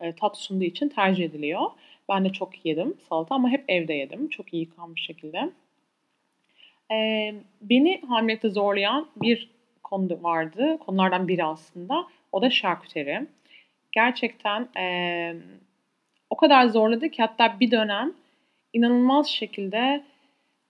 e, 0.00 0.12
tat 0.12 0.38
sunduğu 0.38 0.64
için 0.64 0.88
tercih 0.88 1.24
ediliyor. 1.24 1.70
Ben 2.08 2.24
de 2.24 2.32
çok 2.32 2.66
yedim 2.66 2.94
salata 3.08 3.34
ama 3.34 3.48
hep 3.48 3.64
evde 3.68 3.94
yedim. 3.94 4.28
Çok 4.28 4.54
iyi 4.54 4.60
yıkanmış 4.60 5.06
şekilde. 5.06 5.50
Beni 7.62 8.02
hamilelikte 8.08 8.50
zorlayan 8.50 9.08
bir 9.16 9.50
konu 9.82 10.22
vardı. 10.22 10.78
Konulardan 10.86 11.28
biri 11.28 11.44
aslında. 11.44 12.06
O 12.32 12.42
da 12.42 12.50
şarküteri 12.50 13.26
gerçekten 13.94 14.68
e, 14.78 14.86
o 16.30 16.36
kadar 16.36 16.66
zorladı 16.66 17.08
ki 17.08 17.22
hatta 17.22 17.60
bir 17.60 17.70
dönem 17.70 18.12
inanılmaz 18.72 19.26
şekilde 19.28 20.04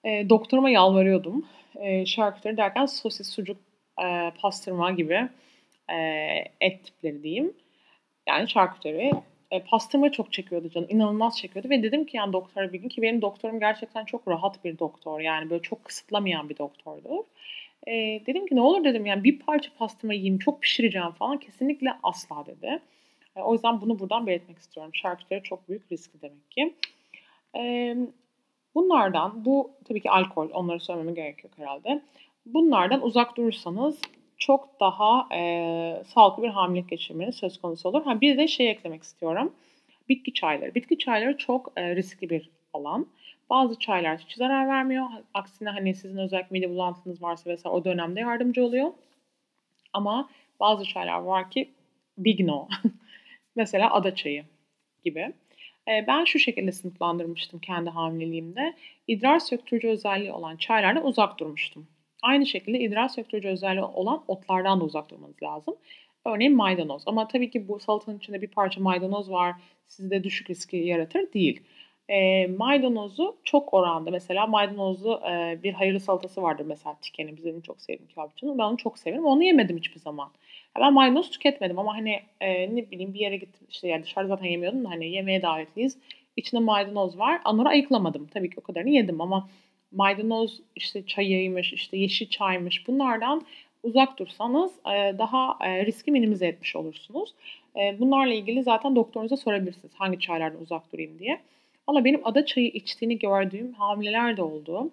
e, 0.04 0.28
doktoruma 0.28 0.70
yalvarıyordum. 0.70 1.46
E, 1.76 2.06
şarküteri 2.06 2.56
derken 2.56 2.86
sosis, 2.86 3.30
sucuk, 3.30 3.56
e, 4.04 4.32
pastırma 4.40 4.90
gibi 4.90 5.28
e, 5.92 5.96
et 6.60 6.84
tipleri 6.84 7.22
diyeyim. 7.22 7.52
Yani 8.28 8.48
şarküteri. 8.48 9.10
E, 9.50 9.60
pastırma 9.60 10.12
çok 10.12 10.32
çekiyordu 10.32 10.70
canım. 10.70 10.88
İnanılmaz 10.90 11.38
çekiyordu 11.38 11.70
ve 11.70 11.82
dedim 11.82 12.06
ki 12.06 12.16
yani 12.16 12.32
doktora 12.32 12.72
bir 12.72 12.78
gün 12.78 12.88
ki 12.88 13.02
benim 13.02 13.22
doktorum 13.22 13.60
gerçekten 13.60 14.04
çok 14.04 14.28
rahat 14.28 14.64
bir 14.64 14.78
doktor. 14.78 15.20
Yani 15.20 15.50
böyle 15.50 15.62
çok 15.62 15.84
kısıtlamayan 15.84 16.48
bir 16.48 16.58
doktordur. 16.58 17.24
E, 17.86 17.92
dedim 18.26 18.46
ki 18.46 18.56
ne 18.56 18.60
olur 18.60 18.84
dedim 18.84 19.06
yani 19.06 19.24
bir 19.24 19.38
parça 19.38 19.70
pastırma 19.78 20.14
yiyeyim 20.14 20.38
çok 20.38 20.62
pişireceğim 20.62 21.10
falan. 21.10 21.38
Kesinlikle 21.38 21.90
asla 22.02 22.46
dedi. 22.46 22.80
E, 23.36 23.40
o 23.40 23.52
yüzden 23.52 23.80
bunu 23.80 23.98
buradan 23.98 24.26
belirtmek 24.26 24.58
istiyorum. 24.58 24.94
Şarküteri 24.94 25.42
çok 25.42 25.68
büyük 25.68 25.92
riski 25.92 26.22
demek 26.22 26.50
ki. 26.50 26.74
E, 27.56 27.96
bunlardan 28.74 29.44
bu 29.44 29.70
tabii 29.84 30.00
ki 30.00 30.10
alkol 30.10 30.50
onları 30.50 30.80
söylememe 30.80 31.12
gerek 31.12 31.44
yok 31.44 31.52
herhalde. 31.56 32.02
Bunlardan 32.46 33.02
uzak 33.02 33.36
durursanız 33.36 34.00
çok 34.38 34.80
daha 34.80 35.28
e, 35.34 36.02
sağlıklı 36.06 36.42
bir 36.42 36.48
hamilelik 36.48 36.90
geçirmeniz 36.90 37.34
söz 37.34 37.60
konusu 37.60 37.88
olur. 37.88 38.04
Ha, 38.04 38.20
bir 38.20 38.38
de 38.38 38.48
şey 38.48 38.70
eklemek 38.70 39.02
istiyorum. 39.02 39.52
Bitki 40.08 40.34
çayları. 40.34 40.74
Bitki 40.74 40.98
çayları 40.98 41.36
çok 41.36 41.72
e, 41.76 41.96
riskli 41.96 42.30
bir 42.30 42.50
alan. 42.72 43.06
Bazı 43.50 43.78
çaylar 43.78 44.18
hiç 44.18 44.36
zarar 44.36 44.68
vermiyor. 44.68 45.06
Aksine 45.34 45.68
hani 45.70 45.94
sizin 45.94 46.18
özellikle 46.18 46.52
mide 46.52 46.70
bulantınız 46.70 47.22
varsa 47.22 47.50
vesaire 47.50 47.76
o 47.76 47.84
dönemde 47.84 48.20
yardımcı 48.20 48.64
oluyor. 48.64 48.92
Ama 49.92 50.28
bazı 50.60 50.84
çaylar 50.84 51.18
var 51.18 51.50
ki 51.50 51.70
big 52.18 52.40
no. 52.40 52.68
Mesela 53.56 53.94
ada 53.94 54.14
çayı 54.14 54.44
gibi. 55.04 55.32
E, 55.88 56.06
ben 56.06 56.24
şu 56.24 56.38
şekilde 56.38 56.72
sınıflandırmıştım 56.72 57.60
kendi 57.60 57.90
hamileliğimde. 57.90 58.74
İdrar 59.08 59.38
söktürücü 59.38 59.88
özelliği 59.88 60.32
olan 60.32 60.56
çaylardan 60.56 61.06
uzak 61.06 61.38
durmuştum. 61.38 61.86
Aynı 62.22 62.46
şekilde 62.46 62.80
idrar 62.80 63.08
söktürücü 63.08 63.48
özelliği 63.48 63.84
olan 63.84 64.24
otlardan 64.28 64.80
da 64.80 64.84
uzak 64.84 65.10
durmanız 65.10 65.42
lazım. 65.42 65.76
Örneğin 66.26 66.56
maydanoz. 66.56 67.02
Ama 67.06 67.28
tabii 67.28 67.50
ki 67.50 67.68
bu 67.68 67.80
salatanın 67.80 68.18
içinde 68.18 68.42
bir 68.42 68.48
parça 68.48 68.80
maydanoz 68.80 69.30
var. 69.30 69.54
Sizde 69.86 70.24
düşük 70.24 70.50
riski 70.50 70.76
yaratır 70.76 71.32
değil. 71.32 71.62
E, 72.08 72.46
maydanozu 72.46 73.36
çok 73.44 73.74
oranda 73.74 74.10
mesela 74.10 74.46
maydanozlu 74.46 75.20
e, 75.30 75.58
bir 75.62 75.72
hayırlı 75.72 76.00
salatası 76.00 76.42
vardır 76.42 76.64
mesela 76.68 76.96
tikenin 77.02 77.36
bizim 77.36 77.60
çok 77.60 77.80
sevdiğim 77.80 78.08
kebapçının. 78.08 78.58
Ben 78.58 78.64
onu 78.64 78.76
çok 78.76 78.98
severim. 78.98 79.26
Onu 79.26 79.42
yemedim 79.42 79.76
hiçbir 79.76 80.00
zaman. 80.00 80.30
Ben 80.80 80.92
maydanoz 80.92 81.30
tüketmedim 81.30 81.78
ama 81.78 81.96
hani 81.96 82.20
e, 82.40 82.76
ne 82.76 82.90
bileyim 82.90 83.14
bir 83.14 83.20
yere 83.20 83.36
gittim 83.36 83.66
işte 83.70 83.88
yani 83.88 84.02
dışarıda 84.02 84.28
zaten 84.28 84.46
yemiyordum 84.46 84.84
da 84.84 84.90
hani 84.90 85.08
yemeğe 85.08 85.42
davetliyiz. 85.42 85.98
İçinde 86.36 86.60
maydanoz 86.60 87.18
var. 87.18 87.40
Anora 87.44 87.68
ayıklamadım. 87.68 88.26
Tabii 88.34 88.50
ki 88.50 88.56
o 88.58 88.60
kadarını 88.60 88.90
yedim 88.90 89.20
ama 89.20 89.48
maydanoz 89.92 90.60
işte 90.76 91.06
çayıymış, 91.06 91.72
işte 91.72 91.96
yeşil 91.96 92.28
çaymış 92.28 92.88
bunlardan 92.88 93.42
uzak 93.82 94.18
dursanız 94.18 94.72
daha 95.18 95.58
riski 95.64 96.10
minimize 96.10 96.46
etmiş 96.46 96.76
olursunuz. 96.76 97.34
Bunlarla 97.98 98.34
ilgili 98.34 98.62
zaten 98.62 98.96
doktorunuza 98.96 99.36
sorabilirsiniz 99.36 99.94
hangi 99.94 100.20
çaylardan 100.20 100.62
uzak 100.62 100.92
durayım 100.92 101.18
diye. 101.18 101.40
Valla 101.88 102.04
benim 102.04 102.20
ada 102.26 102.46
çayı 102.46 102.68
içtiğini 102.68 103.18
gördüğüm 103.18 103.72
hamileler 103.72 104.36
de 104.36 104.42
oldu. 104.42 104.90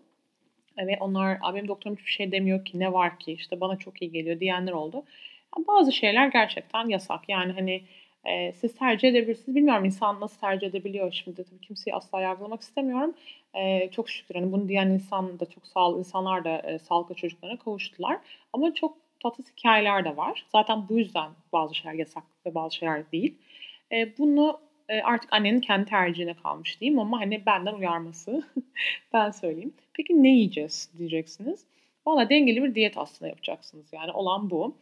Ve 0.78 0.98
onlar 1.00 1.40
benim 1.54 1.68
doktorum 1.68 1.98
hiçbir 1.98 2.12
şey 2.12 2.32
demiyor 2.32 2.66
ki 2.66 2.80
ne 2.80 2.94
var 2.94 3.20
ki 3.20 3.34
işte 3.34 3.62
bana 3.62 3.78
çok 3.78 4.02
iyi 4.02 4.12
geliyor 4.12 4.40
diyenler 4.40 4.72
oldu. 4.72 5.04
Bazı 5.68 5.92
şeyler 5.92 6.28
gerçekten 6.28 6.88
yasak. 6.88 7.30
Yani 7.30 7.52
hani 7.54 7.84
e, 8.26 8.54
siz 8.54 8.76
tercih 8.76 9.10
edebilirsiniz. 9.10 9.56
Bilmiyorum 9.56 9.86
insan 9.86 10.20
nasıl 10.20 10.40
tercih 10.40 10.68
edebiliyor 10.68 11.12
şimdi. 11.12 11.44
Tabii 11.44 11.62
kimseyi 11.62 11.96
asla 11.96 12.22
yargılamak 12.22 12.62
istemiyorum. 12.62 13.14
E, 13.54 13.90
çok 13.92 14.10
şükür 14.10 14.36
hani 14.36 14.52
bunu 14.52 14.70
diyen 14.70 14.90
insan 14.90 15.40
da 15.40 15.46
çok 15.46 15.68
sağlıklı 15.68 16.00
insanlar 16.00 16.44
da 16.44 16.58
e, 16.58 16.80
sağlıklı 16.80 17.16
çocuklara 17.16 17.58
kavuştular. 17.58 18.18
Ama 18.54 18.74
çok 18.74 18.98
tatlı 19.24 19.44
hikayeler 19.58 20.06
de 20.06 20.18
var. 20.18 20.46
Zaten 20.52 20.90
bu 20.90 20.98
yüzden 20.98 21.30
bazı 21.54 21.76
şeyler 21.76 21.94
yasak 21.94 22.24
ve 22.46 22.56
bazı 22.56 22.76
şeyler 22.76 23.12
değil. 23.12 23.36
E, 23.92 24.18
bunu 24.18 24.60
e, 24.60 24.71
artık 25.04 25.34
annenin 25.34 25.62
kendi 25.62 25.86
tercihine 25.90 26.34
kalmış 26.34 26.82
diyeyim 26.82 27.00
ama 27.00 27.20
hani 27.20 27.46
benden 27.46 27.74
uyarması 27.74 28.44
ben 29.14 29.32
söyleyeyim. 29.32 29.74
Peki 29.94 30.24
ne 30.24 30.30
yiyeceğiz 30.30 30.90
diyeceksiniz. 30.98 31.66
Valla 32.06 32.30
dengeli 32.30 32.64
bir 32.64 32.76
diyet 32.76 32.98
aslında 32.98 33.30
yapacaksınız. 33.30 33.94
Yani 33.94 34.12
olan 34.12 34.50
bu. 34.50 34.76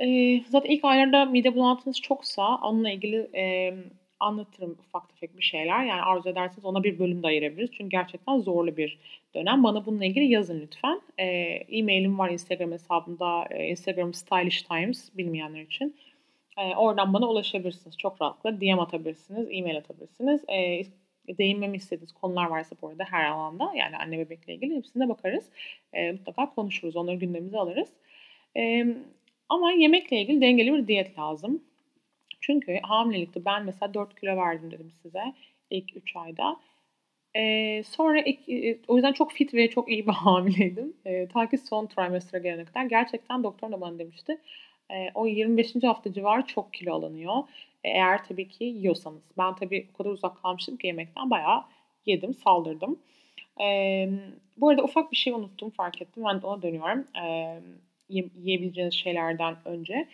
E, 0.00 0.38
zaten 0.48 0.70
ilk 0.70 0.84
aylarda 0.84 1.24
mide 1.24 1.54
bulantınız 1.54 2.00
çoksa 2.00 2.56
onunla 2.56 2.90
ilgili 2.90 3.30
e, 3.34 3.74
anlatırım 4.20 4.76
ufak 4.80 5.08
tefek 5.08 5.36
bir 5.36 5.42
şeyler. 5.42 5.84
Yani 5.84 6.02
arzu 6.02 6.28
ederseniz 6.28 6.64
ona 6.64 6.84
bir 6.84 6.98
bölüm 6.98 7.22
de 7.22 7.26
ayırabiliriz. 7.26 7.70
Çünkü 7.72 7.90
gerçekten 7.90 8.38
zorlu 8.38 8.76
bir 8.76 8.98
dönem. 9.34 9.64
Bana 9.64 9.86
bununla 9.86 10.04
ilgili 10.04 10.24
yazın 10.24 10.60
lütfen. 10.60 11.00
E-mailim 11.18 12.18
var 12.18 12.30
Instagram 12.30 12.72
hesabımda. 12.72 13.46
Instagram 13.54 14.14
Stylish 14.14 14.62
Times 14.62 15.10
bilmeyenler 15.16 15.60
için. 15.60 15.96
E, 16.58 16.76
oradan 16.76 17.12
bana 17.12 17.28
ulaşabilirsiniz. 17.28 17.98
Çok 17.98 18.22
rahatlıkla 18.22 18.60
DM 18.60 18.80
atabilirsiniz, 18.80 19.48
e-mail 19.50 19.76
atabilirsiniz. 19.76 20.44
E, 20.48 20.82
değinmemi 21.38 21.76
istediğiniz 21.76 22.12
konular 22.12 22.46
varsa 22.46 22.76
bu 22.82 22.88
arada 22.88 23.04
her 23.04 23.24
alanda 23.24 23.72
yani 23.74 23.96
anne 23.96 24.18
bebekle 24.18 24.54
ilgili 24.54 24.76
hepsine 24.76 25.08
bakarız. 25.08 25.50
E, 25.92 26.12
mutlaka 26.12 26.54
konuşuruz. 26.54 26.96
Onları 26.96 27.16
gündemimize 27.16 27.58
alırız. 27.58 27.88
E, 28.56 28.86
ama 29.48 29.72
yemekle 29.72 30.20
ilgili 30.20 30.40
dengeli 30.40 30.72
bir 30.72 30.88
diyet 30.88 31.18
lazım. 31.18 31.62
Çünkü 32.40 32.78
hamilelikte 32.82 33.44
ben 33.44 33.64
mesela 33.64 33.94
4 33.94 34.20
kilo 34.20 34.36
verdim 34.36 34.70
dedim 34.70 34.92
size 35.02 35.34
ilk 35.70 35.96
3 35.96 36.16
ayda. 36.16 36.56
Ee, 37.36 37.82
sonra 37.86 38.20
ilk, 38.20 38.48
e, 38.48 38.78
o 38.88 38.96
yüzden 38.96 39.12
çok 39.12 39.32
fit 39.32 39.54
ve 39.54 39.70
çok 39.70 39.88
iyi 39.88 40.06
bir 40.06 40.12
hamileydim. 40.12 40.96
Ee, 41.06 41.28
ta 41.28 41.48
ki 41.50 41.58
son 41.58 41.86
trimestre 41.86 42.38
gelene 42.38 42.64
kadar. 42.64 42.84
Gerçekten 42.84 43.44
doktor 43.44 43.72
da 43.72 43.80
bana 43.80 43.98
demişti. 43.98 44.38
E, 44.92 45.10
o 45.14 45.26
25. 45.26 45.74
hafta 45.82 46.12
civarı 46.12 46.46
çok 46.46 46.74
kilo 46.74 46.94
alınıyor. 46.94 47.36
E, 47.84 47.90
eğer 47.90 48.24
tabii 48.24 48.48
ki 48.48 48.64
yiyorsanız. 48.64 49.22
Ben 49.38 49.54
tabii 49.54 49.88
o 49.94 49.96
kadar 49.96 50.10
uzak 50.10 50.42
kalmıştım 50.42 50.76
ki 50.76 50.86
yemekten 50.86 51.30
bayağı 51.30 51.62
yedim, 52.06 52.34
saldırdım. 52.34 52.98
E, 53.60 54.08
bu 54.56 54.68
arada 54.68 54.82
ufak 54.82 55.12
bir 55.12 55.16
şey 55.16 55.32
unuttum, 55.32 55.70
fark 55.70 56.02
ettim. 56.02 56.24
Ben 56.26 56.42
de 56.42 56.46
ona 56.46 56.62
dönüyorum. 56.62 57.06
E, 57.24 57.58
yiyebileceğiniz 58.08 58.94
şeylerden 58.94 59.56
önce. 59.64 60.08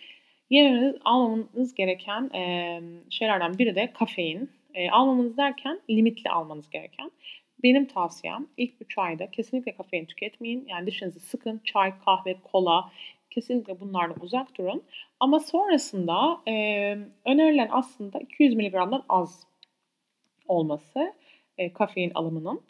Yemeniz, 0.49 0.95
almamanız 1.05 1.73
gereken 1.75 2.29
e, 2.35 2.81
şeylerden 3.09 3.57
biri 3.57 3.75
de 3.75 3.93
kafein. 3.93 4.49
E, 4.73 4.89
almamanız 4.89 5.37
derken 5.37 5.79
limitli 5.89 6.29
almanız 6.29 6.69
gereken. 6.69 7.11
Benim 7.63 7.85
tavsiyem 7.85 8.47
ilk 8.57 8.73
3 8.81 8.97
ayda 8.97 9.31
kesinlikle 9.31 9.75
kafein 9.75 10.05
tüketmeyin. 10.05 10.65
Yani 10.67 10.87
dişinizi 10.87 11.19
sıkın. 11.19 11.61
Çay, 11.63 11.93
kahve, 12.05 12.35
kola 12.51 12.91
kesinlikle 13.31 13.79
bunlardan 13.79 14.23
uzak 14.23 14.57
durun. 14.57 14.83
Ama 15.19 15.39
sonrasında 15.39 16.41
e, 16.47 16.53
önerilen 17.25 17.67
aslında 17.71 18.19
200 18.19 18.55
mg'dan 18.55 19.03
az 19.09 19.47
olması 20.47 21.13
e, 21.57 21.73
kafein 21.73 22.11
alımının. 22.15 22.61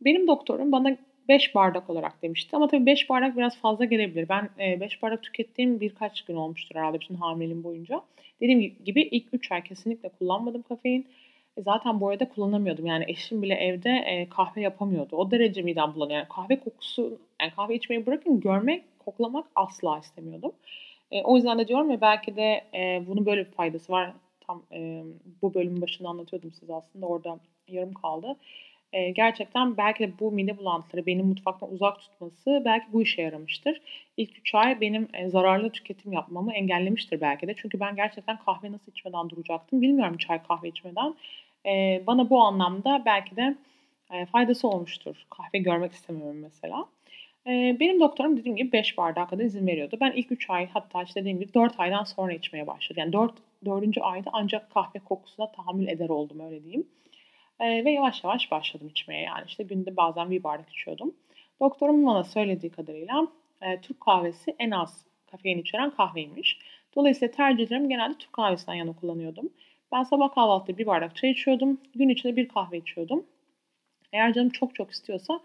Benim 0.00 0.26
doktorum 0.26 0.72
bana 0.72 0.96
5 1.28 1.54
bardak 1.54 1.90
olarak 1.90 2.22
demişti. 2.22 2.56
Ama 2.56 2.68
tabii 2.68 2.86
5 2.86 3.10
bardak 3.10 3.36
biraz 3.36 3.56
fazla 3.56 3.84
gelebilir. 3.84 4.28
Ben 4.28 4.48
5 4.58 4.96
e, 4.98 5.02
bardak 5.02 5.22
tükettiğim 5.22 5.80
birkaç 5.80 6.24
gün 6.24 6.36
olmuştur 6.36 6.74
herhalde 6.74 7.00
bütün 7.00 7.14
hamileliğim 7.14 7.64
boyunca. 7.64 8.00
Dediğim 8.40 8.60
gibi 8.84 9.02
ilk 9.02 9.26
3 9.32 9.52
ay 9.52 9.64
kesinlikle 9.64 10.08
kullanmadım 10.08 10.62
kafein. 10.62 11.06
E 11.56 11.62
zaten 11.62 12.00
bu 12.00 12.08
arada 12.08 12.28
kullanamıyordum. 12.28 12.86
Yani 12.86 13.04
eşim 13.08 13.42
bile 13.42 13.54
evde 13.54 14.26
kahve 14.30 14.60
yapamıyordu. 14.60 15.16
O 15.16 15.30
derece 15.30 15.62
midem 15.62 15.94
bulanıyor. 15.94 16.18
Yani 16.18 16.28
kahve 16.28 16.60
kokusu, 16.60 17.18
yani 17.40 17.52
kahve 17.56 17.74
içmeyi 17.74 18.06
bırakın 18.06 18.40
görmek, 18.40 18.84
koklamak 19.04 19.46
asla 19.54 19.98
istemiyordum. 19.98 20.52
E, 21.10 21.22
o 21.22 21.36
yüzden 21.36 21.58
de 21.58 21.68
diyorum 21.68 21.90
ya 21.90 22.00
belki 22.00 22.36
de 22.36 22.64
e, 22.74 23.02
bunun 23.06 23.26
böyle 23.26 23.46
bir 23.46 23.50
faydası 23.50 23.92
var. 23.92 24.12
Tam 24.46 24.62
e, 24.72 25.04
bu 25.42 25.54
bölümün 25.54 25.82
başında 25.82 26.08
anlatıyordum 26.08 26.52
size 26.52 26.74
aslında 26.74 27.06
orada 27.06 27.38
yarım 27.68 27.94
kaldı. 27.94 28.36
E, 28.92 29.10
gerçekten 29.10 29.76
belki 29.76 30.04
de 30.04 30.18
bu 30.20 30.32
mide 30.32 30.58
bulantıları 30.58 31.06
benim 31.06 31.26
mutfaktan 31.26 31.72
uzak 31.72 32.00
tutması 32.00 32.62
belki 32.64 32.92
bu 32.92 33.02
işe 33.02 33.22
yaramıştır. 33.22 33.80
İlk 34.16 34.38
3 34.38 34.54
ay 34.54 34.80
benim 34.80 35.08
e, 35.14 35.28
zararlı 35.30 35.70
tüketim 35.70 36.12
yapmamı 36.12 36.52
engellemiştir 36.52 37.20
belki 37.20 37.46
de. 37.46 37.54
Çünkü 37.56 37.80
ben 37.80 37.96
gerçekten 37.96 38.38
kahve 38.38 38.72
nasıl 38.72 38.92
içmeden 38.92 39.30
duracaktım 39.30 39.82
bilmiyorum 39.82 40.16
çay 40.16 40.42
kahve 40.42 40.68
içmeden. 40.68 41.14
E, 41.66 42.02
bana 42.06 42.30
bu 42.30 42.42
anlamda 42.42 43.02
belki 43.06 43.36
de 43.36 43.56
e, 44.12 44.26
faydası 44.26 44.68
olmuştur. 44.68 45.16
Kahve 45.30 45.58
görmek 45.58 45.92
istemiyorum 45.92 46.38
mesela. 46.42 46.86
Benim 47.46 48.00
doktorum 48.00 48.36
dediğim 48.36 48.56
gibi 48.56 48.72
5 48.72 48.98
bardak 48.98 49.30
kadar 49.30 49.44
izin 49.44 49.66
veriyordu. 49.66 49.96
Ben 50.00 50.12
ilk 50.12 50.32
3 50.32 50.50
ay 50.50 50.68
hatta 50.68 51.02
işte 51.02 51.20
dediğim 51.20 51.40
gibi 51.40 51.54
4 51.54 51.80
aydan 51.80 52.04
sonra 52.04 52.32
içmeye 52.32 52.66
başladım. 52.66 53.00
Yani 53.00 53.12
4, 53.12 53.32
4. 53.64 53.98
ayda 54.00 54.30
ancak 54.32 54.70
kahve 54.70 54.98
kokusuna 54.98 55.52
tahammül 55.52 55.88
eder 55.88 56.08
oldum 56.08 56.40
öyle 56.40 56.64
diyeyim. 56.64 56.86
Ve 57.60 57.90
yavaş 57.90 58.24
yavaş 58.24 58.50
başladım 58.50 58.88
içmeye. 58.88 59.22
Yani 59.22 59.44
işte 59.46 59.64
günde 59.64 59.96
bazen 59.96 60.30
bir 60.30 60.42
bardak 60.42 60.70
içiyordum. 60.70 61.14
Doktorum 61.60 62.06
bana 62.06 62.24
söylediği 62.24 62.72
kadarıyla 62.72 63.26
Türk 63.82 64.00
kahvesi 64.00 64.56
en 64.58 64.70
az 64.70 65.06
kafein 65.30 65.58
içeren 65.58 65.90
kahveymiş. 65.90 66.58
Dolayısıyla 66.96 67.34
tercihlerimi 67.34 67.88
genelde 67.88 68.18
Türk 68.18 68.32
kahvesinden 68.32 68.74
yana 68.74 68.92
kullanıyordum. 68.92 69.50
Ben 69.92 70.02
sabah 70.02 70.34
kahvaltıda 70.34 70.78
bir 70.78 70.86
bardak 70.86 71.16
çay 71.16 71.30
içiyordum. 71.30 71.80
Gün 71.94 72.08
içinde 72.08 72.36
bir 72.36 72.48
kahve 72.48 72.78
içiyordum. 72.78 73.26
Eğer 74.12 74.32
canım 74.32 74.50
çok 74.50 74.74
çok 74.74 74.90
istiyorsa 74.90 75.40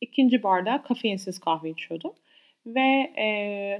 ikinci 0.00 0.42
bardağı 0.42 0.82
kafeinsiz 0.82 1.38
kahve 1.38 1.70
içiyordum. 1.70 2.12
Ve 2.66 3.12
e, 3.16 3.26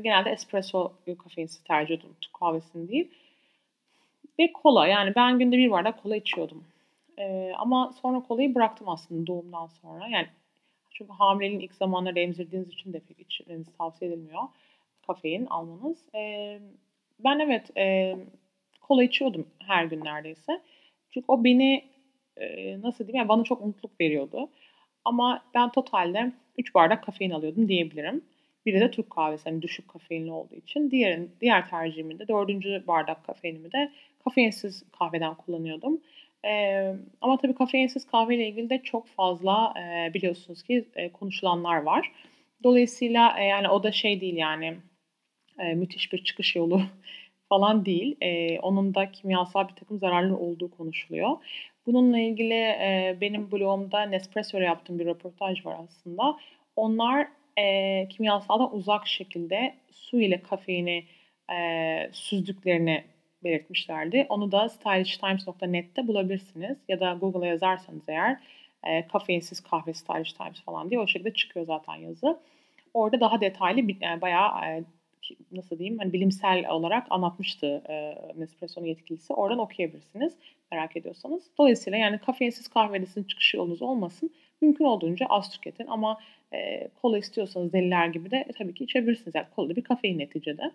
genelde 0.03 0.31
espresso 0.31 0.93
kafeinsiz 1.19 1.65
tercih 1.65 1.95
ediyordum. 1.95 2.17
Türk 2.21 2.35
kahvesini 2.35 2.89
değil. 2.89 3.11
Ve 4.39 4.53
kola 4.53 4.87
yani 4.87 5.13
ben 5.17 5.39
günde 5.39 5.59
bir 5.59 5.71
bardak 5.71 6.03
kola 6.03 6.17
içiyordum. 6.17 6.65
E, 7.19 7.53
ama 7.59 7.93
sonra 8.03 8.21
kolayı 8.21 8.55
bıraktım 8.55 8.89
aslında 8.89 9.27
doğumdan 9.27 9.67
sonra. 9.67 10.09
Yani 10.09 10.27
çünkü 10.91 11.13
hamileliğin 11.13 11.61
ilk 11.61 11.75
zamanlarda 11.75 12.21
emzirdiğiniz 12.21 12.69
için 12.69 12.93
de 12.93 13.01
pek 13.01 13.21
içmeniz 13.21 13.67
tavsiye 13.79 14.11
edilmiyor. 14.11 14.43
Kafein 15.07 15.47
almanız. 15.47 16.15
E, 16.15 16.59
ben 17.25 17.39
evet 17.39 17.77
e, 17.77 18.17
kola 18.81 19.05
içiyordum 19.05 19.47
her 19.59 19.85
gün 19.85 20.05
neredeyse. 20.05 20.63
Çünkü 21.11 21.25
o 21.29 21.45
beni 21.45 21.85
e, 22.37 22.81
nasıl 22.83 23.07
diyeyim 23.07 23.17
yani 23.17 23.29
bana 23.29 23.45
çok 23.45 23.65
mutluluk 23.65 24.01
veriyordu. 24.01 24.49
Ama 25.07 25.45
ben 25.55 25.73
totalde 25.73 26.33
3 26.59 26.75
bardak 26.75 27.05
kafein 27.05 27.31
alıyordum 27.31 27.69
diyebilirim. 27.69 28.25
Biri 28.67 28.81
de 28.81 28.91
Türk 28.91 29.11
kahvesi 29.11 29.45
hani 29.45 29.63
düşük 29.63 29.89
kafeinli 29.89 30.33
olduğu 30.33 30.55
için. 30.55 30.91
Diğer, 30.91 31.21
diğer 31.41 31.71
tercihimi 31.71 32.19
de 32.19 32.29
dördüncü 32.29 32.85
bardak 32.87 33.25
kafeinimi 33.25 33.73
de 33.73 33.93
kafeinsiz 34.25 34.85
kahveden 34.99 35.35
kullanıyordum. 35.35 36.01
Ee, 36.45 36.95
ama 37.21 37.39
tabii 37.39 37.55
kafeinsiz 37.55 38.07
kahveyle 38.07 38.49
ilgili 38.49 38.71
de 38.71 38.83
çok 38.83 39.07
fazla 39.07 39.75
e, 39.77 40.15
biliyorsunuz 40.15 40.63
ki 40.63 40.85
e, 40.97 41.13
konuşulanlar 41.13 41.77
var. 41.77 42.13
Dolayısıyla 42.65 43.39
e, 43.39 43.45
yani 43.45 43.69
o 43.69 43.83
da 43.83 43.93
şey 43.93 44.21
değil 44.21 44.37
yani 44.37 44.77
e, 45.59 45.75
müthiş 45.75 46.13
bir 46.13 46.25
çıkış 46.25 46.57
yolu 46.57 46.83
falan 47.49 47.85
değil. 47.87 48.17
E, 48.21 48.59
onun 48.61 48.95
da 48.95 49.13
kimyasal 49.13 49.69
bir 49.69 49.75
takım 49.75 49.99
zararlı 49.99 50.37
olduğu 50.37 50.71
konuşuluyor. 50.71 51.37
Bununla 51.87 52.19
ilgili 52.19 52.55
e, 52.55 53.17
benim 53.21 53.53
blogumda 53.53 54.03
Nespresso'ya 54.03 54.65
yaptığım 54.65 54.99
bir 54.99 55.07
röportaj 55.07 55.67
var 55.67 55.77
aslında. 55.85 56.37
Onlar 56.77 57.29
e, 57.59 58.09
kimyasaldan 58.09 58.75
uzak 58.75 59.07
şekilde 59.07 59.75
su 59.93 60.21
ile 60.21 60.43
kafeini 60.43 61.05
e, 61.53 62.11
süzdüklerini 62.13 63.05
belirtmişlerdi. 63.45 64.27
Onu 64.29 64.53
da 64.53 64.69
stylishtimes.net'te 64.69 66.07
bulabilirsiniz. 66.07 66.79
Ya 66.89 67.01
da 67.01 67.13
Google'a 67.21 67.47
yazarsanız 67.47 68.09
eğer 68.09 68.39
e, 68.85 69.07
kafeinsiz 69.07 69.61
kahve 69.61 69.95
Stylish 69.95 70.33
Times 70.33 70.61
falan 70.61 70.91
diye 70.91 71.01
o 71.01 71.07
şekilde 71.07 71.35
çıkıyor 71.35 71.67
zaten 71.67 71.95
yazı. 71.95 72.41
Orada 72.95 73.21
daha 73.21 73.41
detaylı 73.41 73.93
yani 74.01 74.21
bayağı 74.21 74.65
e, 74.65 74.85
nasıl 75.53 75.79
diyeyim 75.79 75.99
hani 75.99 76.13
bilimsel 76.13 76.69
olarak 76.71 77.07
anlatmıştı 77.11 77.83
e, 77.89 78.15
Nespresso'nun 78.37 78.87
yetkilisi. 78.87 79.33
Oradan 79.33 79.59
okuyabilirsiniz 79.59 80.37
merak 80.73 80.97
ediyorsanız. 80.97 81.51
Dolayısıyla 81.59 81.99
yani 81.99 82.19
kafeinsiz 82.19 82.69
kahvede 82.69 83.07
sizin 83.07 83.25
çıkış 83.25 83.55
yolunuz 83.55 83.83
olmasın. 83.83 84.31
Mümkün 84.61 84.85
olduğunca 84.85 85.27
az 85.29 85.51
tüketin 85.51 85.87
ama 85.87 86.19
e, 86.53 86.89
kola 87.03 87.19
istiyorsanız 87.19 87.73
deliler 87.73 88.07
gibi 88.07 88.31
de 88.31 88.37
e, 88.37 88.53
tabii 88.53 88.75
ki 88.75 88.85
içebilirsiniz. 88.85 89.35
Yani 89.35 89.47
kola 89.57 89.77
bir 89.77 89.85
kafein 89.85 90.19
neticede. 90.19 90.71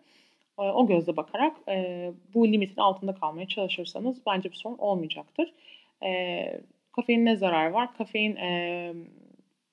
E, 0.60 0.62
o 0.62 0.88
gözle 0.88 1.18
bakarak 1.18 1.58
e, 1.68 2.12
bu 2.34 2.48
limitin 2.48 2.82
altında 2.82 3.16
kalmaya 3.16 3.48
çalışırsanız 3.48 4.18
bence 4.28 4.52
bir 4.52 4.56
sorun 4.56 4.78
olmayacaktır. 4.78 5.54
E, 6.04 6.62
kafein 6.96 7.26
ne 7.26 7.36
zarar 7.36 7.68
var? 7.68 7.98
Kafein 7.98 8.36
e, 8.36 8.94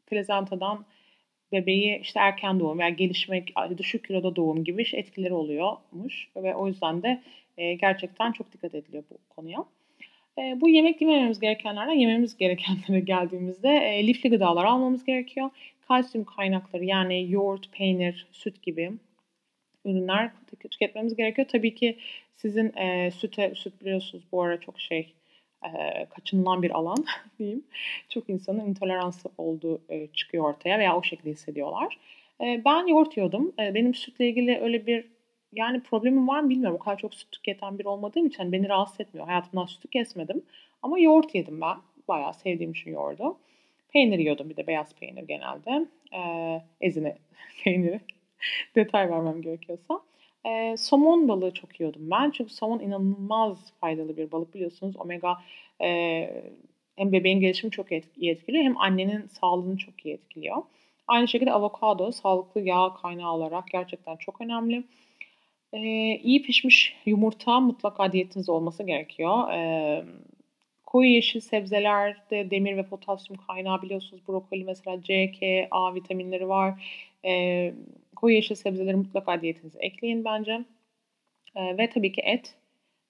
plazantadan 0.06 0.84
bebeği 1.52 2.00
işte 2.02 2.20
erken 2.20 2.60
doğum 2.60 2.78
veya 2.78 2.88
gelişmek, 2.88 3.54
düşük 3.76 4.04
kiloda 4.04 4.37
doğum 4.37 4.64
gibi 4.64 4.84
etkileri 4.92 5.34
oluyormuş. 5.34 6.28
Ve 6.37 6.54
o 6.54 6.66
yüzden 6.66 7.02
de 7.02 7.22
e, 7.58 7.75
gerçekten 7.75 8.32
çok 8.32 8.52
dikkat 8.52 8.75
ediliyor 8.75 9.04
bu 9.10 9.34
konuya. 9.34 9.64
E, 10.38 10.61
bu 10.61 10.68
yemek 10.68 11.00
yemememiz 11.00 11.40
gerekenlerden 11.40 11.92
yememiz 11.92 12.37
gerekenlere 12.37 13.00
geldiğimizde 13.00 13.68
e, 13.68 14.07
lifli 14.07 14.30
gıdalar 14.30 14.64
almamız 14.64 15.05
gerekiyor. 15.05 15.51
Kalsiyum 15.88 16.24
kaynakları 16.24 16.85
yani 16.85 17.31
yoğurt, 17.31 17.72
peynir, 17.72 18.27
süt 18.33 18.62
gibi 18.62 18.92
ürünler 19.85 20.31
tüketmemiz 20.70 21.16
gerekiyor. 21.16 21.48
Tabii 21.51 21.74
ki 21.74 21.98
sizin 22.35 22.77
e, 22.77 23.11
süte, 23.11 23.55
süt 23.55 23.81
biliyorsunuz 23.81 24.24
bu 24.33 24.42
ara 24.42 24.61
çok 24.61 24.81
şey 24.81 25.14
e, 25.64 26.05
kaçınılan 26.11 26.62
bir 26.62 26.70
alan 26.70 27.05
diyeyim. 27.38 27.64
Çok 28.09 28.31
insanın 28.31 28.66
intoleransı 28.66 29.29
olduğu 29.38 29.81
e, 29.88 30.07
çıkıyor 30.07 30.44
ortaya 30.44 30.79
veya 30.79 30.96
o 30.96 31.03
şekilde 31.03 31.31
hissediyorlar. 31.31 31.98
E, 32.40 32.62
ben 32.64 32.87
yoğurt 32.87 33.16
yiyordum. 33.16 33.53
E, 33.59 33.74
benim 33.74 33.94
sütle 33.94 34.29
ilgili 34.29 34.59
öyle 34.59 34.87
bir 34.87 35.05
yani 35.52 35.80
problemim 35.82 36.28
var 36.28 36.40
mı 36.40 36.50
bilmiyorum. 36.50 36.78
O 36.80 36.84
kadar 36.84 36.98
çok 36.98 37.14
süt 37.14 37.32
tüketen 37.32 37.78
biri 37.78 37.88
olmadığım 37.88 38.26
için 38.26 38.38
hani 38.38 38.52
beni 38.52 38.68
rahatsız 38.68 39.00
etmiyor. 39.00 39.26
Hayatımdan 39.26 39.66
sütü 39.66 39.88
kesmedim. 39.88 40.42
Ama 40.82 40.98
yoğurt 40.98 41.34
yedim 41.34 41.61
ben. 41.61 41.76
Bayağı 42.08 42.34
sevdiğim 42.34 42.70
için 42.70 42.90
yoğurdu. 42.90 43.38
Peynir 43.92 44.18
yiyordum 44.18 44.50
bir 44.50 44.56
de 44.56 44.66
beyaz 44.66 44.94
peynir 44.94 45.22
genelde. 45.22 45.87
Ee, 46.12 46.62
ezine 46.80 47.18
peyniri. 47.64 48.00
Detay 48.76 49.11
vermem 49.11 49.42
gerekiyorsa. 49.42 50.00
Ee, 50.46 50.74
somon 50.78 51.28
balığı 51.28 51.54
çok 51.54 51.80
yiyordum 51.80 52.11
ben. 52.11 52.30
Çünkü 52.30 52.52
somon 52.54 52.80
inanılmaz 52.80 53.72
faydalı 53.80 54.16
bir 54.16 54.32
balık 54.32 54.54
biliyorsunuz. 54.54 54.96
Omega 54.96 55.38
e, 55.82 55.88
hem 56.96 57.12
bebeğin 57.12 57.40
gelişimi 57.40 57.70
çok 57.70 57.92
iyi 57.92 58.30
etkiliyor 58.30 58.64
hem 58.64 58.78
annenin 58.78 59.26
sağlığını 59.26 59.76
çok 59.76 60.06
iyi 60.06 60.14
etkiliyor. 60.14 60.56
Aynı 61.08 61.28
şekilde 61.28 61.52
avokado 61.52 62.12
sağlıklı 62.12 62.61
yağ 62.61 62.94
kaynağı 63.02 63.32
olarak 63.32 63.68
gerçekten 63.68 64.16
çok 64.16 64.40
önemli. 64.40 64.84
Ee, 65.72 65.78
iyi 66.22 66.42
pişmiş 66.42 66.96
yumurta 67.07 67.61
mutlaka 67.61 68.12
diyetinizde 68.12 68.52
olması 68.52 68.83
gerekiyor. 68.83 69.52
Ee, 69.52 70.04
koyu 70.87 71.11
yeşil 71.11 71.40
sebzelerde 71.40 72.50
demir 72.50 72.76
ve 72.76 72.83
potasyum 72.83 73.38
kaynağı 73.46 73.83
biliyorsunuz. 73.83 74.22
Brokoli 74.28 74.64
mesela 74.64 75.02
C, 75.02 75.33
K, 75.33 75.68
A 75.70 75.94
vitaminleri 75.94 76.48
var. 76.48 76.83
Ee, 77.24 77.74
koyu 78.16 78.35
yeşil 78.35 78.54
sebzeleri 78.54 78.96
mutlaka 78.96 79.42
diyetinize 79.42 79.78
ekleyin 79.78 80.24
bence. 80.24 80.64
Ee, 81.57 81.78
ve 81.78 81.90
tabii 81.90 82.12
ki 82.12 82.20
et. 82.20 82.54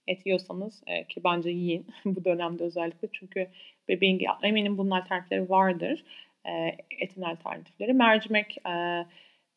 Et 0.06 0.26
yiyorsanız 0.26 0.82
e, 0.86 1.04
ki 1.04 1.24
bence 1.24 1.50
yiyin 1.50 1.86
bu 2.04 2.24
dönemde 2.24 2.64
özellikle. 2.64 3.08
Çünkü 3.12 3.48
bebeğin 3.88 4.20
eminim 4.42 4.78
bunun 4.78 4.90
alternatifleri 4.90 5.50
vardır. 5.50 6.04
E, 6.46 6.76
etin 7.00 7.22
alternatifleri. 7.22 7.92
Mercimek 7.92 8.58
e, 8.66 9.04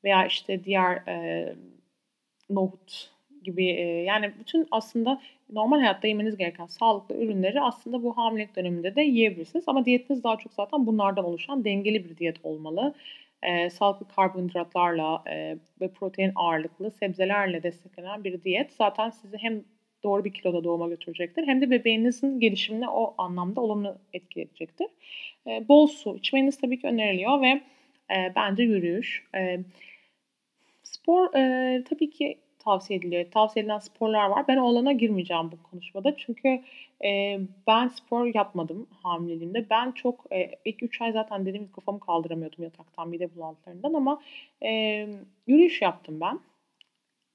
veya 0.04 0.26
işte 0.26 0.64
diğer 0.64 0.96
e, 1.08 1.56
nohut 2.56 3.12
gibi 3.44 3.66
e, 3.66 3.84
yani 3.84 4.32
bütün 4.40 4.68
aslında 4.72 5.22
normal 5.54 5.80
hayatta 5.80 6.08
yemeniz 6.08 6.38
gereken 6.38 6.66
sağlıklı 6.66 7.16
ürünleri 7.16 7.62
aslında 7.62 8.04
bu 8.04 8.18
hamilelik 8.18 8.56
döneminde 8.56 8.96
de 8.96 9.02
yiyebilirsiniz. 9.02 9.64
Ama 9.68 9.86
diyetiniz 9.86 10.24
daha 10.24 10.38
çok 10.38 10.54
zaten 10.54 10.86
bunlardan 10.86 11.26
oluşan 11.26 11.66
dengeli 11.66 12.06
bir 12.06 12.18
diyet 12.18 12.36
olmalı. 12.44 12.94
E, 13.44 13.70
sağlıklı 13.70 14.08
karbonhidratlarla 14.16 15.24
e, 15.28 15.58
ve 15.82 15.88
protein 15.88 16.32
ağırlıklı 16.36 16.92
sebzelerle 16.92 17.64
desteklenen 17.64 18.24
bir 18.24 18.44
diyet 18.44 18.74
zaten 18.74 19.10
sizi 19.10 19.38
hem 19.38 19.64
doğru 20.04 20.26
bir 20.26 20.34
kiloda 20.34 20.64
doğuma 20.64 20.88
götürecektir 20.88 21.48
hem 21.48 21.62
de 21.62 21.70
bebeğinizin 21.70 22.40
gelişimine 22.40 22.90
o 22.90 23.16
anlamda 23.18 23.62
olumlu 23.62 23.96
etkileyecektir. 24.14 24.88
E, 25.48 25.68
bol 25.68 25.88
su 25.88 26.18
içmeniz 26.18 26.58
tabii 26.58 26.80
ki 26.80 26.88
öneriliyor 26.88 27.42
ve 27.42 27.62
e, 28.16 28.34
bence 28.36 28.64
yürüyüş. 28.64 29.24
E, 29.36 29.60
spor 30.84 31.36
e, 31.36 31.84
tabii 31.84 32.10
ki 32.10 32.38
tavsiye 32.60 33.00
ediliyor. 33.00 33.32
Tavsiye 33.32 33.64
edilen 33.64 33.80
sporlar 33.80 34.30
var. 34.30 34.48
Ben 34.48 34.58
o 34.58 34.68
alana 34.68 34.92
girmeyeceğim 34.92 35.52
bu 35.52 35.64
konuşmada. 35.64 36.18
Çünkü 36.18 36.62
e, 37.04 37.40
ben 37.68 37.88
spor 37.88 38.36
yapmadım 38.36 38.88
hamileliğimde. 39.04 39.70
Ben 39.70 39.92
çok 39.92 40.26
e, 40.34 40.52
ilk 40.66 40.84
3 40.84 41.02
ay 41.02 41.12
zaten 41.12 41.46
dediğim 41.46 41.72
kafamı 41.72 42.00
kaldıramıyordum 42.00 42.64
yataktan 42.64 43.10
mide 43.10 43.36
bulantılarından 43.36 43.94
ama 43.94 44.22
e, 44.64 44.70
yürüyüş 45.48 45.82
yaptım 45.82 46.22
ben. 46.22 46.40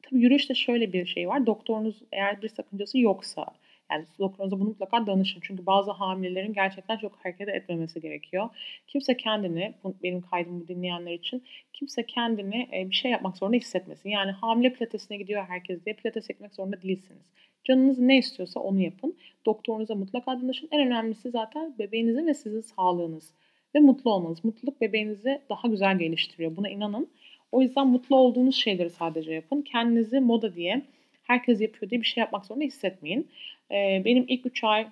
Tabii 0.03 0.21
yürüyüşte 0.21 0.55
şöyle 0.55 0.93
bir 0.93 1.07
şey 1.07 1.29
var. 1.29 1.47
Doktorunuz 1.47 2.03
eğer 2.13 2.43
bir 2.43 2.49
sakıncası 2.49 2.99
yoksa 2.99 3.47
yani 3.91 4.05
doktorunuza 4.19 4.61
bunu 4.61 4.69
mutlaka 4.69 5.07
danışın. 5.07 5.41
Çünkü 5.45 5.67
bazı 5.67 5.91
hamilelerin 5.91 6.53
gerçekten 6.53 6.97
çok 6.97 7.17
hareket 7.17 7.49
etmemesi 7.49 8.01
gerekiyor. 8.01 8.49
Kimse 8.87 9.17
kendini, 9.17 9.75
benim 10.03 10.21
kaydımı 10.21 10.69
dinleyenler 10.69 11.13
için, 11.13 11.45
kimse 11.73 12.07
kendini 12.07 12.69
bir 12.73 12.95
şey 12.95 13.11
yapmak 13.11 13.37
zorunda 13.37 13.57
hissetmesin. 13.57 14.11
Yani 14.11 14.31
hamile 14.31 14.73
pilatesine 14.73 15.17
gidiyor 15.17 15.45
herkes 15.49 15.85
diye 15.85 15.95
pilates 15.95 16.31
etmek 16.31 16.55
zorunda 16.55 16.83
değilsiniz. 16.83 17.33
Canınız 17.65 17.99
ne 17.99 18.19
istiyorsa 18.19 18.61
onu 18.61 18.81
yapın. 18.81 19.17
Doktorunuza 19.47 19.95
mutlaka 19.95 20.41
danışın. 20.41 20.69
En 20.73 20.87
önemlisi 20.87 21.31
zaten 21.31 21.75
bebeğinizin 21.79 22.27
ve 22.27 22.35
sizin 22.35 22.61
sağlığınız 22.61 23.35
ve 23.75 23.81
mutlu 23.81 24.13
olmanız. 24.13 24.45
Mutluluk 24.45 24.81
bebeğinizi 24.81 25.41
daha 25.51 25.69
güzel 25.69 25.99
geliştiriyor. 25.99 26.57
Buna 26.57 26.69
inanın. 26.69 27.09
O 27.53 27.63
yüzden 27.63 27.87
mutlu 27.87 28.17
olduğunuz 28.17 28.57
şeyleri 28.57 28.91
sadece 28.91 29.33
yapın. 29.33 29.63
Kendinizi 29.63 30.21
moda 30.21 30.55
diye 30.55 30.83
herkes 31.23 31.61
yapıyor 31.61 31.91
diye 31.91 32.01
bir 32.01 32.07
şey 32.07 32.21
yapmak 32.21 32.47
zorunda 32.47 32.65
hissetmeyin. 32.65 33.29
Ee, 33.71 34.03
benim 34.05 34.25
ilk 34.29 34.47
3 34.47 34.65
ay 34.65 34.89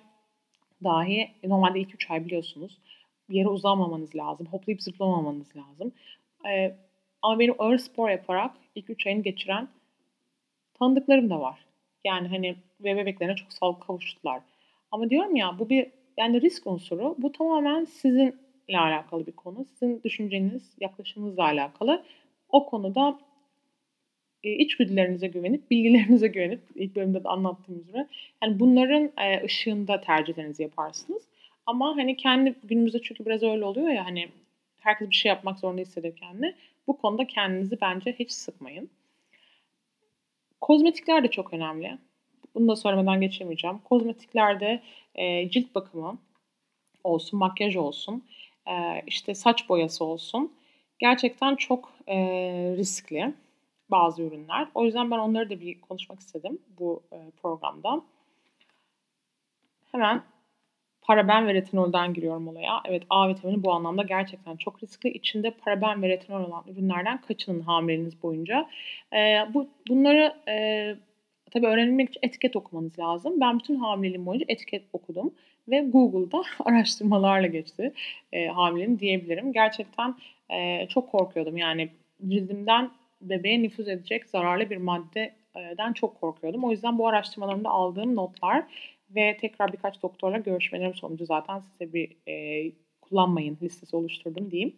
dahi 0.83 1.31
normalde 1.43 1.79
ilk 1.79 1.95
3 1.95 2.11
ay 2.11 2.25
biliyorsunuz 2.25 2.77
bir 3.29 3.35
yere 3.35 3.47
uzanmamanız 3.47 4.15
lazım. 4.15 4.47
Hoplayıp 4.47 4.81
zıplamamanız 4.81 5.55
lazım. 5.55 5.91
Ee, 6.49 6.75
ama 7.21 7.39
benim 7.39 7.55
ağır 7.59 7.77
spor 7.77 8.09
yaparak 8.09 8.51
ilk 8.75 8.89
3 8.89 9.07
ayını 9.07 9.23
geçiren 9.23 9.67
Tanıdıklarım 10.79 11.29
da 11.29 11.41
var. 11.41 11.65
Yani 12.05 12.27
hani 12.27 12.55
ve 12.81 12.97
bebeklerine 12.97 13.35
çok 13.35 13.53
sağlıklı 13.53 13.85
kavuştular. 13.87 14.41
Ama 14.91 15.09
diyorum 15.09 15.35
ya 15.35 15.59
bu 15.59 15.69
bir 15.69 15.91
yani 16.17 16.41
risk 16.41 16.67
unsuru. 16.67 17.15
Bu 17.17 17.31
tamamen 17.31 17.85
sizinle 17.85 18.79
alakalı 18.79 19.27
bir 19.27 19.31
konu. 19.31 19.65
Sizin 19.73 20.03
düşünceniz, 20.03 20.75
yaklaşımınızla 20.79 21.43
alakalı. 21.43 22.03
O 22.49 22.65
konuda 22.65 23.19
e, 24.45 24.51
içgüdülerinize 24.51 25.27
güvenip, 25.27 25.71
bilgilerinize 25.71 26.27
güvenip 26.27 26.61
ilk 26.75 26.95
bölümde 26.95 27.23
de 27.23 27.27
anlattığım 27.29 27.79
üzere 27.79 28.07
yani 28.43 28.59
bunların 28.59 29.11
e, 29.17 29.45
ışığında 29.45 30.01
tercihlerinizi 30.01 30.63
yaparsınız. 30.63 31.21
Ama 31.65 31.97
hani 31.97 32.17
kendi 32.17 32.55
günümüzde 32.63 33.01
çünkü 33.01 33.25
biraz 33.25 33.43
öyle 33.43 33.65
oluyor 33.65 33.89
ya 33.89 34.05
hani 34.05 34.29
herkes 34.79 35.09
bir 35.09 35.15
şey 35.15 35.29
yapmak 35.29 35.59
zorunda 35.59 35.81
hissediyor 35.81 36.15
kendini. 36.15 36.55
Bu 36.87 36.97
konuda 36.97 37.27
kendinizi 37.27 37.77
bence 37.81 38.15
hiç 38.19 38.31
sıkmayın. 38.31 38.89
Kozmetikler 40.61 41.23
de 41.23 41.27
çok 41.27 41.53
önemli. 41.53 41.97
Bunu 42.55 42.67
da 42.67 42.75
söylemeden 42.75 43.21
geçemeyeceğim. 43.21 43.77
Kozmetiklerde 43.77 44.81
e, 45.15 45.49
cilt 45.49 45.75
bakımı 45.75 46.17
olsun, 47.03 47.39
makyaj 47.39 47.75
olsun, 47.75 48.23
e, 48.67 49.01
işte 49.07 49.35
saç 49.35 49.69
boyası 49.69 50.05
olsun. 50.05 50.53
Gerçekten 50.99 51.55
çok 51.55 51.93
e, 52.07 52.15
riskli 52.77 53.33
bazı 53.91 54.23
ürünler. 54.23 54.67
O 54.75 54.85
yüzden 54.85 55.11
ben 55.11 55.17
onları 55.17 55.49
da 55.49 55.61
bir 55.61 55.81
konuşmak 55.81 56.19
istedim 56.19 56.59
bu 56.79 57.03
e, 57.11 57.31
programda. 57.41 58.01
Hemen 59.91 60.23
paraben 61.01 61.47
ve 61.47 61.53
retinolden 61.53 62.13
giriyorum 62.13 62.47
olaya. 62.47 62.81
Evet 62.85 63.03
A 63.09 63.29
vitamini 63.29 63.63
bu 63.63 63.73
anlamda 63.73 64.03
gerçekten 64.03 64.55
çok 64.57 64.83
riskli. 64.83 65.09
İçinde 65.09 65.51
paraben 65.51 66.01
ve 66.01 66.09
retinol 66.09 66.43
olan 66.43 66.63
ürünlerden 66.67 67.21
kaçının 67.21 67.61
hamileliğiniz 67.61 68.23
boyunca. 68.23 68.69
E, 69.13 69.47
bu 69.53 69.67
Bunları 69.89 70.35
e, 70.47 70.95
tabii 71.51 71.67
öğrenilmek 71.67 72.09
için 72.09 72.19
etiket 72.23 72.55
okumanız 72.55 72.99
lazım. 72.99 73.41
Ben 73.41 73.59
bütün 73.59 73.75
hamileliğim 73.75 74.25
boyunca 74.25 74.45
etiket 74.49 74.83
okudum. 74.93 75.33
Ve 75.67 75.79
Google'da 75.79 76.41
araştırmalarla 76.65 77.47
geçti 77.47 77.93
e, 78.33 78.47
hamileliğim 78.47 78.99
diyebilirim. 78.99 79.53
Gerçekten 79.53 80.15
e, 80.49 80.87
çok 80.87 81.11
korkuyordum. 81.11 81.57
Yani 81.57 81.89
cildimden 82.27 82.91
bebeğe 83.29 83.63
nüfuz 83.63 83.87
edecek 83.87 84.25
zararlı 84.25 84.69
bir 84.69 84.77
maddeden 84.77 85.93
çok 85.93 86.21
korkuyordum. 86.21 86.63
O 86.63 86.71
yüzden 86.71 86.97
bu 86.97 87.07
araştırmalarımda 87.07 87.69
aldığım 87.69 88.15
notlar 88.15 88.63
ve 89.09 89.37
tekrar 89.41 89.73
birkaç 89.73 90.03
doktorla 90.03 90.37
görüşmelerim 90.37 90.93
sonucu 90.93 91.25
zaten 91.25 91.59
size 91.59 91.93
bir 91.93 92.17
e, 92.27 92.71
kullanmayın 93.01 93.57
listesi 93.61 93.95
oluşturdum 93.95 94.51
diyeyim. 94.51 94.75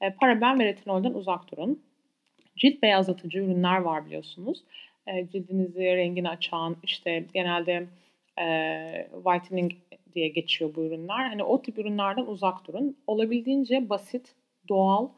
E, 0.00 0.10
paraben 0.10 0.60
ve 0.60 0.64
retinolden 0.64 1.14
uzak 1.14 1.52
durun. 1.52 1.82
Cilt 2.56 2.82
beyazlatıcı 2.82 3.38
ürünler 3.38 3.80
var 3.80 4.06
biliyorsunuz. 4.06 4.64
E, 5.06 5.28
cildinizi 5.28 5.84
rengini 5.84 6.28
açan, 6.28 6.76
işte 6.82 7.26
genelde 7.34 7.86
e, 8.40 9.08
whitening 9.24 9.72
diye 10.14 10.28
geçiyor 10.28 10.74
bu 10.74 10.84
ürünler. 10.84 11.28
Hani 11.28 11.44
o 11.44 11.62
tip 11.62 11.78
ürünlerden 11.78 12.26
uzak 12.26 12.66
durun. 12.66 12.96
Olabildiğince 13.06 13.88
basit, 13.88 14.34
doğal, 14.68 15.08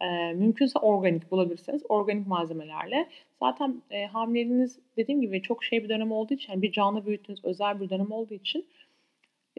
e, 0.00 0.32
mümkünse 0.32 0.78
organik 0.78 1.30
bulabilirseniz 1.30 1.82
organik 1.88 2.26
malzemelerle. 2.26 3.08
Zaten 3.40 3.82
e, 3.90 4.06
hamileliğiniz 4.06 4.78
dediğim 4.96 5.20
gibi 5.20 5.42
çok 5.42 5.64
şey 5.64 5.84
bir 5.84 5.88
dönem 5.88 6.12
olduğu 6.12 6.34
için, 6.34 6.52
yani 6.52 6.62
bir 6.62 6.72
canlı 6.72 7.06
büyüttüğünüz 7.06 7.44
özel 7.44 7.80
bir 7.80 7.90
dönem 7.90 8.12
olduğu 8.12 8.34
için 8.34 8.66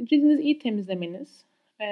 cildinizi 0.03 0.43
iyi 0.43 0.59
temizlemeniz, 0.59 1.45
e, 1.81 1.87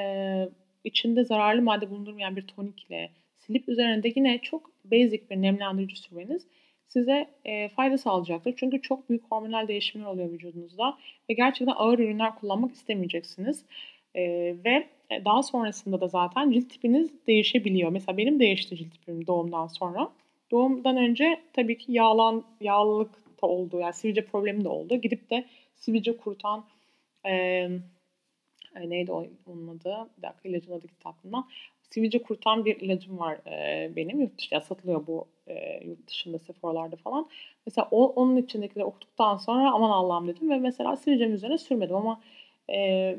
içinde 0.84 1.23
zararlı 1.23 1.62
madde 1.62 1.89
bulundurmayan 1.89 2.36
bir 2.36 2.47
tonikle 2.47 3.10
silip 3.38 3.69
üzerinde 3.69 4.13
yine 4.15 4.39
çok 4.39 4.71
basic 4.86 5.29
bir 5.29 5.41
nemlendirici 5.41 5.95
sürmeniz 5.95 6.47
size 6.88 7.29
e, 7.45 7.69
fayda 7.69 7.97
sağlayacaktır. 7.97 8.53
Çünkü 8.58 8.81
çok 8.81 9.10
büyük 9.10 9.23
hormonal 9.31 9.67
değişimler 9.67 10.05
oluyor 10.05 10.31
vücudunuzda 10.31 10.97
ve 11.29 11.34
gerçekten 11.34 11.73
ağır 11.77 11.99
ürünler 11.99 12.36
kullanmak 12.36 12.71
istemeyeceksiniz. 12.71 13.65
E, 14.15 14.56
ve 14.65 14.88
daha 15.25 15.43
sonrasında 15.43 16.01
da 16.01 16.08
zaten 16.08 16.51
cilt 16.51 16.69
tipiniz 16.69 17.10
değişebiliyor. 17.28 17.89
Mesela 17.89 18.17
benim 18.17 18.39
değişti 18.39 18.78
cilt 18.78 18.91
tipim 18.91 19.28
doğumdan 19.28 19.67
sonra. 19.67 20.12
Doğumdan 20.51 20.97
önce 20.97 21.41
tabii 21.54 21.78
ki 21.78 21.91
yağlan, 21.91 22.43
yağlılık 22.62 23.41
da 23.41 23.47
oldu. 23.47 23.80
Yani 23.80 23.93
sivilce 23.93 24.25
problemi 24.25 24.63
de 24.63 24.69
oldu. 24.69 24.95
Gidip 24.95 25.30
de 25.30 25.45
sivilce 25.75 26.17
kurutan 26.17 26.65
e, 27.25 27.67
neydi 28.86 29.12
onun 29.12 29.67
adı? 29.67 30.10
Bir 30.17 30.21
dakika 30.21 30.49
ilacın 30.49 30.71
adı 30.71 30.88
gitti 30.88 31.08
aklımdan. 31.08 31.47
Sivilce 31.89 32.21
kurutan 32.21 32.65
bir 32.65 32.82
ilacım 32.82 33.19
var 33.19 33.38
e, 33.47 33.95
benim. 33.95 34.21
Yurt 34.21 34.38
dışında 34.38 34.62
satılıyor 34.62 35.08
bu 35.08 35.28
e, 35.47 35.86
yurt 35.86 36.08
dışında 36.08 36.39
Sephora'larda 36.39 36.95
falan. 36.95 37.30
Mesela 37.67 37.88
o, 37.91 38.06
onun 38.06 38.38
içindekileri 38.38 38.86
okuduktan 38.86 39.38
sonra 39.38 39.71
aman 39.71 39.89
Allah'ım 39.89 40.28
dedim 40.28 40.49
ve 40.49 40.60
mesela 40.60 40.97
sivilcem 40.97 41.34
üzerine 41.34 41.58
sürmedim 41.58 41.95
ama 41.95 42.21
e, 42.69 43.17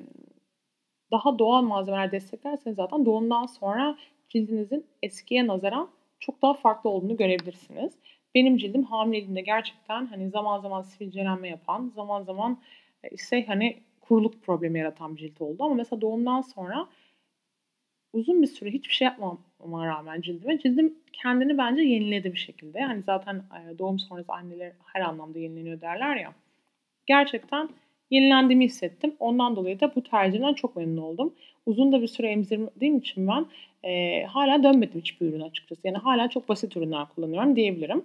daha 1.10 1.38
doğal 1.38 1.62
malzemeler 1.62 2.12
desteklerseniz 2.12 2.76
zaten 2.76 3.06
doğumdan 3.06 3.46
sonra 3.46 3.98
cildinizin 4.28 4.86
eskiye 5.02 5.46
nazaran 5.46 5.90
çok 6.20 6.42
daha 6.42 6.54
farklı 6.54 6.90
olduğunu 6.90 7.16
görebilirsiniz. 7.16 7.92
Benim 8.34 8.56
cildim 8.56 8.82
hamileliğimde 8.82 9.40
gerçekten 9.40 10.06
hani 10.06 10.30
zaman 10.30 10.60
zaman 10.60 10.82
sivilcelenme 10.82 11.48
yapan, 11.48 11.92
zaman 11.94 12.22
zaman 12.22 12.58
ise 13.10 13.44
hani 13.46 13.82
kuruluk 14.00 14.42
problemi 14.42 14.78
yaratan 14.78 15.16
bir 15.16 15.20
cilt 15.20 15.40
oldu. 15.40 15.64
Ama 15.64 15.74
mesela 15.74 16.00
doğumdan 16.00 16.40
sonra 16.40 16.88
uzun 18.12 18.42
bir 18.42 18.46
süre 18.46 18.70
hiçbir 18.70 18.94
şey 18.94 19.04
yapmama 19.04 19.86
rağmen 19.86 20.20
cildime 20.20 20.58
cildim 20.58 20.98
kendini 21.12 21.58
bence 21.58 21.82
yeniledi 21.82 22.32
bir 22.32 22.38
şekilde. 22.38 22.78
Yani 22.78 23.02
zaten 23.02 23.34
e, 23.36 23.78
doğum 23.78 23.98
sonrası 23.98 24.32
anneler 24.32 24.72
her 24.84 25.00
anlamda 25.00 25.38
yenileniyor 25.38 25.80
derler 25.80 26.16
ya. 26.16 26.34
Gerçekten 27.06 27.68
yenilendiğimi 28.10 28.64
hissettim. 28.64 29.16
Ondan 29.20 29.56
dolayı 29.56 29.80
da 29.80 29.94
bu 29.96 30.02
tercihden 30.02 30.54
çok 30.54 30.76
memnun 30.76 31.02
oldum. 31.02 31.34
Uzun 31.66 31.92
da 31.92 32.02
bir 32.02 32.08
süre 32.08 32.28
emzirdiğim 32.28 32.98
için 32.98 33.28
ben 33.28 33.46
e, 33.88 34.22
hala 34.24 34.62
dönmedim 34.62 35.00
hiçbir 35.00 35.26
ürün 35.26 35.40
açıkçası. 35.40 35.80
Yani 35.84 35.98
hala 35.98 36.30
çok 36.30 36.48
basit 36.48 36.76
ürünler 36.76 37.06
kullanıyorum 37.14 37.56
diyebilirim. 37.56 38.04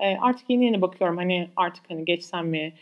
E, 0.00 0.16
artık 0.16 0.50
yeni 0.50 0.64
yeni 0.64 0.82
bakıyorum 0.82 1.16
hani 1.16 1.48
artık 1.56 1.90
hani 1.90 2.04
geçsem 2.04 2.48
mi 2.48 2.72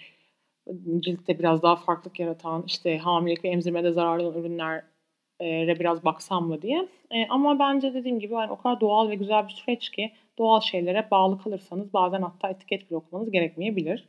ciltte 1.01 1.39
biraz 1.39 1.63
daha 1.63 1.77
farklılık 1.77 2.21
yaratan 2.21 2.65
işte 2.67 2.99
hamilelik 2.99 3.45
ve 3.45 3.49
emzirmede 3.49 3.93
zararlı 3.93 4.29
olan 4.29 4.41
ürünlere 4.41 5.79
biraz 5.81 6.05
baksam 6.05 6.49
mı 6.49 6.63
diye. 6.63 6.89
E, 7.11 7.27
ama 7.29 7.59
bence 7.59 7.95
dediğim 7.95 8.21
gibi 8.21 8.35
yani 8.35 8.51
o 8.51 8.57
kadar 8.57 8.81
doğal 8.81 9.11
ve 9.11 9.15
güzel 9.15 9.49
bir 9.49 9.53
süreç 9.53 9.91
ki 9.91 10.13
doğal 10.39 10.61
şeylere 10.61 11.09
bağlı 11.11 11.43
kalırsanız 11.43 11.93
bazen 11.93 12.23
hatta 12.23 12.49
etiket 12.49 12.91
bile 12.91 12.97
okumanız 12.97 13.31
gerekmeyebilir. 13.31 14.05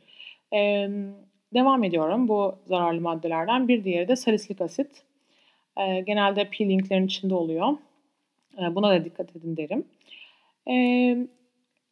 E, 0.54 0.88
Devam 1.54 1.84
ediyorum 1.84 2.28
bu 2.28 2.58
zararlı 2.66 3.00
maddelerden. 3.00 3.68
Bir 3.68 3.84
diğeri 3.84 4.08
de 4.08 4.16
salisilik 4.16 4.60
asit. 4.60 5.02
E, 5.76 6.00
genelde 6.00 6.50
peelinglerin 6.50 7.06
içinde 7.06 7.34
oluyor. 7.34 7.76
E, 8.58 8.74
buna 8.74 8.90
da 8.90 9.04
dikkat 9.04 9.36
edin 9.36 9.56
derim. 9.56 9.84
E, 10.70 10.74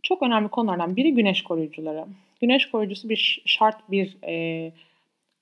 çok 0.03 0.23
önemli 0.23 0.49
konulardan 0.49 0.97
biri 0.97 1.15
güneş 1.15 1.43
koruyucuları. 1.43 2.05
Güneş 2.41 2.71
koruyucusu 2.71 3.09
bir 3.09 3.43
şart 3.47 3.91
bir 3.91 4.17
e, 4.25 4.73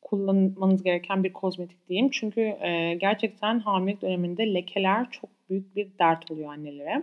kullanmanız 0.03 0.83
gereken 0.83 1.25
bir 1.25 1.33
kozmetik 1.33 1.89
diyeyim. 1.89 2.11
Çünkü 2.11 2.41
e, 2.41 2.95
gerçekten 3.01 3.59
hamilelik 3.59 4.03
döneminde 4.03 4.55
lekeler 4.55 5.11
çok 5.11 5.31
büyük 5.51 5.77
bir 5.77 5.89
dert 5.99 6.31
oluyor 6.31 6.53
annelere. 6.53 7.03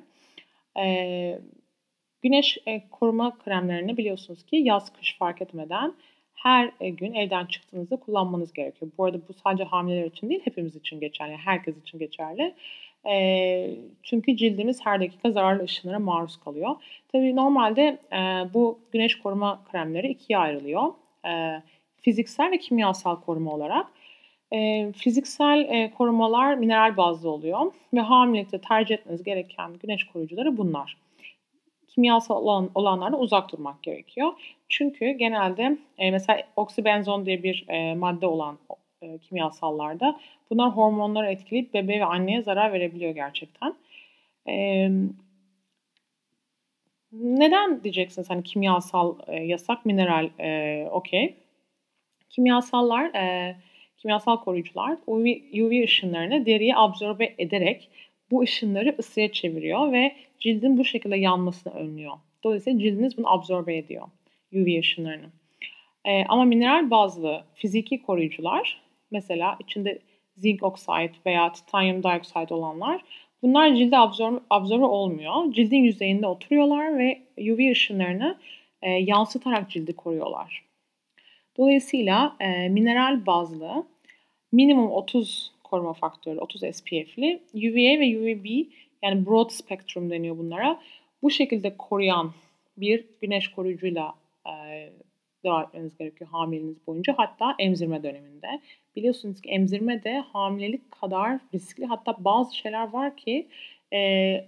Güneş 2.21 2.57
e, 2.65 2.89
koruma 2.89 3.37
kremlerini 3.37 3.97
biliyorsunuz 3.97 4.45
ki 4.45 4.55
yaz 4.55 4.93
kış 4.93 5.17
fark 5.17 5.41
etmeden 5.41 5.93
her 6.43 6.71
e, 6.79 6.89
gün 6.89 7.13
evden 7.13 7.45
çıktığınızda 7.45 7.95
kullanmanız 7.95 8.53
gerekiyor. 8.53 8.91
Bu 8.97 9.05
arada 9.05 9.17
bu 9.29 9.33
sadece 9.33 9.63
hamileler 9.63 10.05
için 10.05 10.29
değil 10.29 10.41
hepimiz 10.43 10.75
için 10.75 10.99
geçerli. 10.99 11.37
Herkes 11.37 11.81
için 11.81 11.99
geçerli. 11.99 12.53
E, 13.09 13.75
çünkü 14.03 14.37
cildimiz 14.37 14.85
her 14.85 14.99
dakika 15.01 15.31
zararlı 15.31 15.63
ışınlara 15.63 15.99
maruz 15.99 16.37
kalıyor. 16.37 16.75
Tabii 17.11 17.35
normalde 17.35 17.99
e, 18.11 18.17
bu 18.53 18.79
güneş 18.91 19.19
koruma 19.19 19.63
kremleri 19.71 20.07
ikiye 20.07 20.39
ayrılıyor. 20.39 20.93
E, 21.27 21.61
fiziksel 22.01 22.51
ve 22.51 22.57
kimyasal 22.57 23.15
koruma 23.21 23.51
olarak. 23.51 23.87
E, 24.53 24.91
fiziksel 24.91 25.59
e, 25.59 25.91
korumalar 25.97 26.55
mineral 26.55 26.97
bazlı 26.97 27.29
oluyor 27.29 27.71
ve 27.93 27.99
hamilelikte 27.99 28.61
tercih 28.61 28.95
etmeniz 28.95 29.23
gereken 29.23 29.73
güneş 29.73 30.03
koruyucuları 30.03 30.57
bunlar 30.57 30.97
kimyasal 31.95 32.35
olan, 32.35 32.71
olanlardan 32.75 33.19
uzak 33.19 33.51
durmak 33.51 33.83
gerekiyor. 33.83 34.31
Çünkü 34.69 35.11
genelde 35.11 35.77
e, 35.97 36.11
mesela 36.11 36.43
oksibenzon 36.55 37.25
diye 37.25 37.43
bir 37.43 37.65
e, 37.67 37.95
madde 37.95 38.27
olan 38.27 38.57
e, 39.01 39.17
kimyasallarda 39.17 40.19
bunlar 40.49 40.69
hormonları 40.71 41.31
etkileyip 41.31 41.73
bebeğe 41.73 41.99
ve 41.99 42.05
anneye 42.05 42.41
zarar 42.41 42.73
verebiliyor 42.73 43.11
gerçekten. 43.11 43.75
E, 44.47 44.89
neden 47.11 47.83
diyeceksiniz 47.83 48.29
hani 48.29 48.43
kimyasal 48.43 49.15
e, 49.27 49.35
yasak, 49.43 49.85
mineral 49.85 50.29
e, 50.39 50.87
okey. 50.91 51.35
Kimyasallar, 52.29 53.13
e, 53.15 53.55
kimyasal 53.97 54.37
koruyucular 54.37 54.97
UV, 55.07 55.25
UV 55.61 55.83
ışınlarını 55.83 56.45
deriye 56.45 56.75
absorbe 56.75 57.35
ederek 57.37 57.89
bu 58.31 58.41
ışınları 58.41 58.95
ısıya 58.99 59.31
çeviriyor 59.31 59.91
ve 59.91 60.15
cildin 60.39 60.77
bu 60.77 60.85
şekilde 60.85 61.17
yanmasını 61.17 61.73
önlüyor. 61.73 62.13
Dolayısıyla 62.43 62.79
cildiniz 62.79 63.17
bunu 63.17 63.33
absorbe 63.33 63.77
ediyor. 63.77 64.07
UV 64.53 64.79
ışınlarını. 64.79 65.29
E, 66.05 66.25
ama 66.25 66.45
mineral 66.45 66.89
bazlı 66.89 67.43
fiziki 67.53 68.01
koruyucular 68.01 68.81
mesela 69.11 69.57
içinde 69.59 69.99
zinc 70.37 70.63
oxide 70.63 71.11
veya 71.25 71.51
titanyum 71.51 72.03
dioxide 72.03 72.53
olanlar 72.53 73.01
bunlar 73.41 73.75
cilde 73.75 73.97
absorbe, 73.97 74.39
absorbe 74.49 74.85
olmuyor. 74.85 75.53
Cildin 75.53 75.83
yüzeyinde 75.83 76.27
oturuyorlar 76.27 76.97
ve 76.97 77.21
UV 77.37 77.71
ışınlarını 77.71 78.37
e, 78.81 78.89
yansıtarak 78.89 79.69
cildi 79.69 79.95
koruyorlar. 79.95 80.65
Dolayısıyla 81.57 82.35
e, 82.39 82.69
mineral 82.69 83.25
bazlı 83.25 83.83
minimum 84.51 84.91
30 84.91 85.51
koruma 85.71 85.93
faktörü, 85.93 86.39
30 86.39 86.61
SPF'li 86.61 87.41
UVA 87.53 87.99
ve 87.99 88.17
UVB 88.19 88.45
yani 89.03 89.25
broad 89.25 89.49
spectrum 89.49 90.09
deniyor 90.09 90.37
bunlara. 90.37 90.81
Bu 91.23 91.31
şekilde 91.31 91.77
koruyan 91.77 92.33
bir 92.77 93.05
güneş 93.21 93.51
koruyucuyla 93.51 94.13
e, 94.47 94.53
devam 95.43 95.63
etmeniz 95.63 95.97
gerekiyor 95.97 96.29
hamileniz 96.29 96.87
boyunca. 96.87 97.13
Hatta 97.17 97.55
emzirme 97.59 98.03
döneminde. 98.03 98.61
Biliyorsunuz 98.95 99.41
ki 99.41 99.49
emzirme 99.49 100.03
de 100.03 100.19
hamilelik 100.19 100.91
kadar 100.91 101.39
riskli. 101.53 101.85
Hatta 101.85 102.15
bazı 102.19 102.57
şeyler 102.57 102.93
var 102.93 103.17
ki 103.17 103.47
e, 103.91 103.99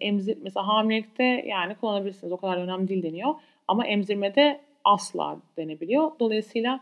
emzir 0.02 0.38
mesela 0.42 0.68
hamilelikte 0.68 1.24
yani 1.24 1.76
kullanabilirsiniz. 1.76 2.34
O 2.34 2.38
kadar 2.38 2.58
önemli 2.58 2.88
değil 2.88 3.04
deniyor. 3.04 3.36
Ama 3.68 3.88
emzirmede 3.88 4.62
asla 4.84 5.38
denebiliyor. 5.58 6.12
Dolayısıyla 6.20 6.80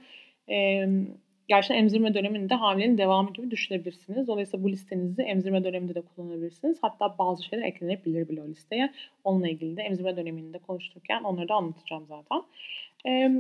e, 0.50 0.86
gerçekten 1.52 1.76
emzirme 1.76 2.14
döneminde 2.14 2.56
hamilenin 2.56 2.98
devamı 2.98 3.34
gibi 3.34 3.52
düşünebilirsiniz. 3.52 4.28
Dolayısıyla 4.28 4.64
bu 4.64 4.72
listenizi 4.72 5.22
emzirme 5.22 5.64
döneminde 5.64 5.96
de 5.96 6.02
kullanabilirsiniz. 6.02 6.78
Hatta 6.82 7.16
bazı 7.20 7.44
şeyler 7.44 7.66
eklenebilir 7.66 8.30
bile 8.30 8.42
o 8.42 8.48
listeye. 8.48 8.94
Onunla 9.24 9.50
ilgili 9.50 9.78
de 9.78 9.82
emzirme 9.82 10.18
döneminde 10.18 10.58
konuştururken 10.58 11.24
onları 11.24 11.50
da 11.50 11.54
anlatacağım 11.54 12.06
zaten. 12.08 12.42
E, 13.08 13.32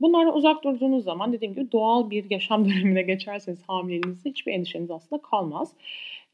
Bunlardan 0.00 0.36
uzak 0.36 0.64
durduğunuz 0.64 1.04
zaman 1.04 1.32
dediğim 1.32 1.54
gibi 1.54 1.72
doğal 1.72 2.10
bir 2.10 2.30
yaşam 2.30 2.64
dönemine 2.68 3.02
geçerseniz 3.02 3.62
hamileliğinizde 3.66 4.30
hiçbir 4.30 4.52
endişeniz 4.52 4.90
aslında 4.90 5.22
kalmaz. 5.22 5.72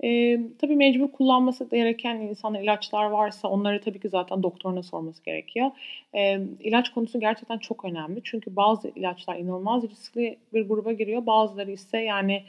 Ee, 0.02 0.40
tabii 0.58 0.76
mecbur 0.76 1.12
kullanması 1.12 1.68
gereken 1.70 2.16
insanlar 2.16 2.62
ilaçlar 2.62 3.04
varsa 3.04 3.48
onları 3.48 3.80
tabii 3.80 4.00
ki 4.00 4.08
zaten 4.08 4.42
doktoruna 4.42 4.82
sorması 4.82 5.24
gerekiyor. 5.24 5.70
Ee, 6.14 6.40
ilaç 6.60 6.92
konusu 6.92 7.20
gerçekten 7.20 7.58
çok 7.58 7.84
önemli. 7.84 8.20
Çünkü 8.24 8.56
bazı 8.56 8.88
ilaçlar 8.88 9.36
inanılmaz 9.36 9.82
riskli 9.82 10.38
bir 10.52 10.68
gruba 10.68 10.92
giriyor. 10.92 11.26
Bazıları 11.26 11.70
ise 11.70 11.98
yani 11.98 12.44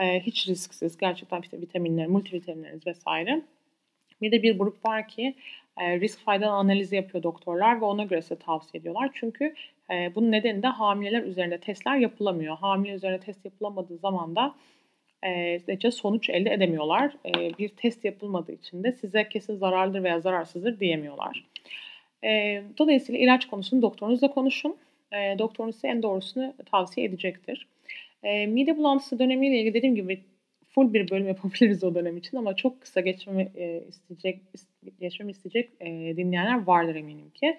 e, 0.00 0.20
hiç 0.20 0.48
risksiz. 0.48 0.96
Gerçekten 0.96 1.42
işte 1.42 1.60
vitaminler, 1.60 2.06
multivitaminleriniz 2.06 2.86
vesaire. 2.86 3.42
Bir 4.22 4.32
de 4.32 4.42
bir 4.42 4.58
grup 4.58 4.84
var 4.86 5.08
ki 5.08 5.34
e, 5.80 6.00
risk 6.00 6.20
fayda 6.20 6.50
analizi 6.50 6.96
yapıyor 6.96 7.22
doktorlar 7.22 7.80
ve 7.80 7.84
ona 7.84 8.04
göre 8.04 8.22
size 8.22 8.36
tavsiye 8.36 8.80
ediyorlar. 8.80 9.10
Çünkü 9.14 9.54
e, 9.90 10.14
bunun 10.14 10.32
nedeni 10.32 10.62
de 10.62 10.66
hamileler 10.66 11.22
üzerinde 11.22 11.58
testler 11.60 11.96
yapılamıyor. 11.96 12.56
Hamile 12.56 12.92
üzerinde 12.92 13.20
test 13.20 13.44
yapılamadığı 13.44 13.98
zaman 13.98 14.36
da 14.36 14.54
e, 15.24 15.90
sonuç 15.90 16.30
elde 16.30 16.50
edemiyorlar. 16.50 17.12
E, 17.26 17.58
bir 17.58 17.68
test 17.68 18.04
yapılmadığı 18.04 18.52
için 18.52 18.84
de 18.84 18.92
size 18.92 19.28
kesin 19.28 19.56
zararlıdır 19.56 20.02
veya 20.02 20.20
zararsızdır 20.20 20.80
diyemiyorlar. 20.80 21.44
E, 22.24 22.62
dolayısıyla 22.78 23.20
ilaç 23.20 23.46
konusunu 23.46 23.82
doktorunuzla 23.82 24.30
konuşun. 24.30 24.76
E, 25.12 25.38
doktorunuz 25.38 25.74
size 25.74 25.88
en 25.88 26.02
doğrusunu 26.02 26.54
tavsiye 26.70 27.06
edecektir. 27.06 27.66
E, 28.22 28.46
mide 28.46 28.76
bulantısı 28.76 29.18
dönemiyle 29.18 29.58
ilgili 29.58 29.74
dediğim 29.74 29.94
gibi 29.94 30.20
full 30.68 30.94
bir 30.94 31.10
bölüm 31.10 31.28
yapabiliriz 31.28 31.84
o 31.84 31.94
dönem 31.94 32.16
için 32.16 32.36
ama 32.36 32.56
çok 32.56 32.80
kısa 32.80 33.00
geçmemi 33.00 33.50
e, 33.56 33.82
isteyecek 33.88 34.40
geçmemi 35.00 35.30
isteyecek 35.30 35.70
e, 35.80 35.86
dinleyenler 36.16 36.64
vardır 36.66 36.94
eminim 36.94 37.30
ki. 37.30 37.58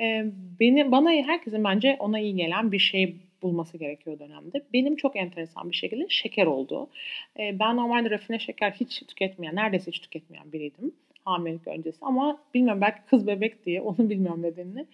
E, 0.00 0.24
beni 0.60 0.92
bana 0.92 1.10
herkesin 1.10 1.64
bence 1.64 1.96
ona 1.98 2.20
iyi 2.20 2.36
gelen 2.36 2.72
bir 2.72 2.78
şey 2.78 3.16
bulması 3.44 3.78
gerekiyor 3.78 4.18
dönemde. 4.18 4.62
Benim 4.72 4.96
çok 4.96 5.16
enteresan 5.16 5.70
bir 5.70 5.76
şekilde 5.76 6.06
şeker 6.08 6.46
oldu. 6.46 6.90
E, 7.38 7.58
ben 7.58 7.76
normalde 7.76 8.10
rafine 8.10 8.38
şeker 8.38 8.70
hiç 8.70 9.06
tüketmeyen, 9.06 9.56
neredeyse 9.56 9.90
hiç 9.90 10.00
tüketmeyen 10.00 10.52
biriydim 10.52 10.92
hamilelik 11.24 11.66
öncesi 11.68 11.98
ama 12.02 12.38
bilmiyorum 12.54 12.80
belki 12.80 12.98
kız 13.10 13.26
bebek 13.26 13.66
diye 13.66 13.80
onu 13.80 13.98
bilmiyorum 14.10 14.42
nedenini. 14.42 14.86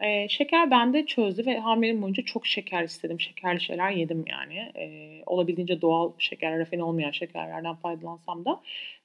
Ee, 0.00 0.28
şeker 0.28 0.70
bende 0.70 1.06
çözdü 1.06 1.46
ve 1.46 1.58
hamileliğim 1.58 2.02
boyunca 2.02 2.22
çok 2.22 2.46
şeker 2.46 2.82
istedim. 2.84 3.20
Şekerli 3.20 3.60
şeyler 3.60 3.90
yedim 3.90 4.24
yani. 4.30 4.72
Ee, 4.76 5.22
olabildiğince 5.26 5.80
doğal 5.80 6.12
şeker, 6.18 6.58
rafine 6.58 6.82
olmayan 6.84 7.10
şekerlerden 7.10 7.74
faydalansam 7.74 8.44
da. 8.44 8.60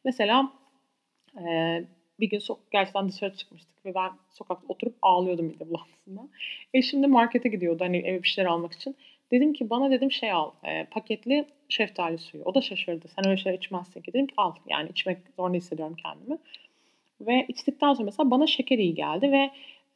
Mesela 0.05 0.53
e, 1.47 1.83
bir 2.21 2.29
gün 2.29 2.39
so- 2.39 2.57
gerçekten 2.71 3.09
dışarı 3.09 3.35
çıkmıştık 3.35 3.85
ve 3.85 3.95
ben 3.95 4.11
sokakta 4.29 4.67
oturup 4.67 4.95
ağlıyordum 5.01 5.45
mide 5.45 5.69
bulantısından. 5.69 6.29
Eşim 6.73 7.03
de 7.03 7.07
markete 7.07 7.49
gidiyordu 7.49 7.83
hani 7.83 7.97
eve 7.97 8.23
bir 8.23 8.27
şeyler 8.27 8.49
almak 8.49 8.73
için. 8.73 8.95
Dedim 9.31 9.53
ki 9.53 9.69
bana 9.69 9.91
dedim 9.91 10.11
şey 10.11 10.31
al, 10.31 10.51
e, 10.63 10.85
paketli 10.85 11.45
şeftali 11.69 12.17
suyu. 12.17 12.43
O 12.43 12.55
da 12.55 12.61
şaşırdı. 12.61 13.07
Sen 13.07 13.27
öyle 13.27 13.37
şeyler 13.37 13.57
içmezsin 13.57 14.01
ki. 14.01 14.13
Dedim 14.13 14.27
ki 14.27 14.33
al. 14.37 14.53
Yani 14.69 14.89
içmek 14.89 15.17
zorunda 15.37 15.57
hissediyorum 15.57 15.95
kendimi. 16.03 16.37
Ve 17.21 17.45
içtikten 17.47 17.93
sonra 17.93 18.05
mesela 18.05 18.31
bana 18.31 18.47
şeker 18.47 18.77
iyi 18.77 18.95
geldi 18.95 19.31
ve 19.31 19.51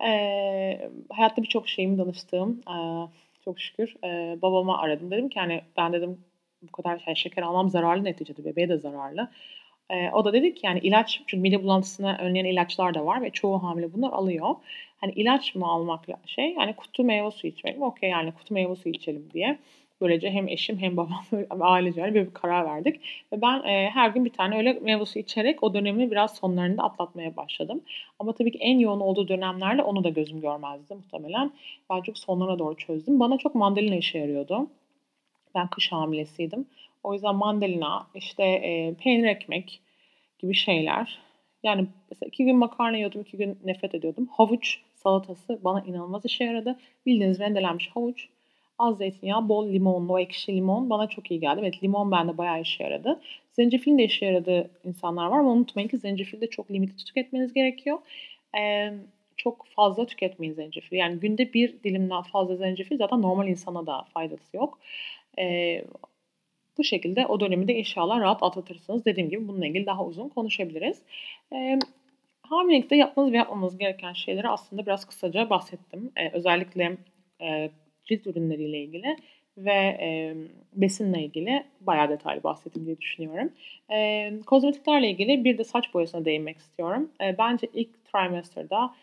e, 0.06 0.90
hayatta 1.10 1.44
birçok 1.44 1.70
şeyimi 1.70 1.98
danıştığım, 1.98 2.62
e, 2.70 2.76
çok 3.46 3.60
şükür 3.60 3.96
e, 4.04 4.42
babama 4.42 4.78
aradım. 4.78 5.12
Dedim 5.12 5.30
ki 5.30 5.40
hani 5.40 5.62
ben 5.78 5.94
dedim 5.94 6.18
bu 6.62 6.72
kadar 6.72 7.00
şey, 7.00 7.16
şeker 7.16 7.44
almam 7.44 7.70
zararlı 7.70 8.04
neticede 8.04 8.46
bebeğe 8.46 8.70
de 8.70 8.78
zararlı. 8.78 9.30
E, 9.90 10.10
o 10.12 10.26
da 10.26 10.34
dedi 10.34 10.56
ki 10.56 10.66
yani 10.66 10.80
ilaç 10.80 11.12
çünkü 11.18 11.38
mide 11.38 11.64
bulantısına 11.64 12.18
önleyen 12.18 12.46
ilaçlar 12.46 12.94
da 12.94 13.06
var 13.06 13.22
ve 13.22 13.30
çoğu 13.30 13.64
hamile 13.64 13.94
bunlar 13.94 14.12
alıyor. 14.12 14.56
Hani 14.98 15.12
ilaç 15.12 15.56
mı 15.56 15.68
almak 15.68 16.06
şey 16.26 16.54
yani 16.54 16.74
kutu 16.74 17.04
meyve 17.04 17.32
suyu 17.32 17.54
içmek 17.54 17.78
mi? 17.78 17.86
Okey 17.86 18.10
yani 18.10 18.32
kutu 18.32 18.54
meyve 18.54 18.76
suyu 18.76 18.96
içelim 18.96 19.30
diye. 19.34 19.58
Böylece 20.02 20.32
hem 20.32 20.48
eşim 20.48 20.78
hem 20.78 20.98
babam 20.98 21.24
ailece 21.60 22.04
böyle 22.04 22.16
bir 22.28 22.34
karar 22.34 22.66
verdik. 22.66 23.02
Ve 23.34 23.42
ben 23.42 23.64
e, 23.64 23.90
her 23.90 24.10
gün 24.10 24.26
bir 24.26 24.30
tane 24.30 24.58
öyle 24.58 24.74
meyve 24.74 25.06
suyu 25.06 25.24
içerek 25.24 25.64
o 25.64 25.74
dönemi 25.74 26.12
biraz 26.12 26.36
sonlarında 26.36 26.84
atlatmaya 26.84 27.36
başladım. 27.36 27.82
Ama 28.20 28.34
tabii 28.34 28.52
ki 28.52 28.58
en 28.62 28.80
yoğun 28.80 29.00
olduğu 29.00 29.28
dönemlerde 29.28 29.82
onu 29.82 30.04
da 30.04 30.10
gözüm 30.10 30.42
görmezdi 30.42 30.96
muhtemelen. 30.96 31.52
Ben 31.90 32.02
çok 32.02 32.18
sonlara 32.18 32.60
doğru 32.60 32.78
çözdüm. 32.78 33.20
Bana 33.20 33.38
çok 33.38 33.56
mandalina 33.56 33.96
işe 33.96 34.20
yarıyordu. 34.20 34.68
Ben 35.56 35.68
kış 35.68 35.92
hamilesiydim. 35.92 36.66
O 37.06 37.14
yüzden 37.14 37.36
mandalina, 37.36 38.08
işte 38.16 38.44
e, 38.44 38.94
peynir 38.94 39.28
ekmek 39.28 39.82
gibi 40.40 40.54
şeyler. 40.54 41.20
Yani 41.64 41.88
mesela 42.12 42.28
iki 42.28 42.46
gün 42.46 42.56
makarna 42.56 42.98
yiyordum, 42.98 43.22
iki 43.22 43.38
gün 43.38 43.60
nefret 43.64 43.96
ediyordum. 43.96 44.30
Havuç 44.32 44.80
salatası 44.96 45.60
bana 45.64 45.82
inanılmaz 45.82 46.26
işe 46.26 46.44
yaradı. 46.44 46.80
Bildiğiniz 47.06 47.40
rendelenmiş 47.40 47.90
havuç, 47.90 48.30
az 48.80 48.98
zeytinyağı, 48.98 49.50
bol 49.50 49.68
limonlu, 49.68 50.14
o 50.14 50.20
ekşi 50.20 50.56
limon 50.56 50.90
bana 50.90 51.08
çok 51.08 51.32
iyi 51.32 51.40
geldi. 51.40 51.60
Evet 51.62 51.84
limon 51.84 52.12
bende 52.12 52.38
bayağı 52.38 52.62
işe 52.62 52.84
yaradı. 52.84 53.22
Zencefilin 53.54 53.98
de 53.98 54.04
işe 54.04 54.26
yaradığı 54.26 54.70
insanlar 54.86 55.28
var 55.28 55.40
ama 55.40 55.52
unutmayın 55.52 55.88
ki 55.88 55.98
zencefil 55.98 56.42
de 56.42 56.50
çok 56.50 56.72
limitli 56.72 57.06
tüketmeniz 57.06 57.54
gerekiyor. 57.54 57.98
Ee, 58.58 58.94
çok 59.38 59.66
fazla 59.66 60.06
tüketmeyin 60.06 60.54
zencefil. 60.54 60.98
Yani 60.98 61.20
günde 61.20 61.54
bir 61.54 61.84
dilimden 61.84 62.22
fazla 62.22 62.56
zencefil 62.56 62.98
zaten 62.98 63.22
normal 63.22 63.48
insana 63.48 63.86
da 63.86 64.06
faydası 64.14 64.58
yok. 64.58 64.80
Ee, 65.40 65.86
bu 66.78 66.84
şekilde 66.84 67.26
o 67.26 67.40
dönemi 67.40 67.68
de 67.68 67.76
inşallah 67.76 68.20
rahat 68.20 68.44
atlatırsınız. 68.44 69.06
Dediğim 69.06 69.30
gibi 69.30 69.48
bununla 69.48 69.66
ilgili 69.66 69.86
daha 69.86 70.06
uzun 70.06 70.30
konuşabiliriz. 70.30 71.02
Ee, 71.54 71.80
hamilelikte 72.42 72.96
yapmanız 72.96 73.32
ve 73.32 73.38
yapmamanız 73.38 73.78
gereken 73.78 74.14
şeyleri 74.14 74.50
aslında 74.50 74.86
biraz 74.86 75.06
kısaca 75.06 75.50
bahsettim. 75.50 76.12
Ee, 76.16 76.30
özellikle 76.30 76.98
e, 77.42 77.70
cilt 78.06 78.28
ürünleriyle 78.28 78.80
ilgili 78.80 79.18
ve 79.58 79.98
e, 80.02 80.36
besinle 80.74 81.24
ilgili 81.24 81.64
bayağı 81.82 82.10
detaylı 82.10 82.44
bahsettim 82.44 82.86
diye 82.86 83.00
düşünüyorum. 83.00 83.54
E, 83.92 84.32
kozmetiklerle 84.46 85.10
ilgili 85.10 85.44
bir 85.44 85.58
de 85.58 85.64
saç 85.64 85.94
boyasına 85.94 86.26
değinmek 86.26 86.58
istiyorum. 86.58 87.12
E, 87.22 87.38
bence 87.38 87.68
ilk 87.74 88.06
trimester'da 88.06 88.94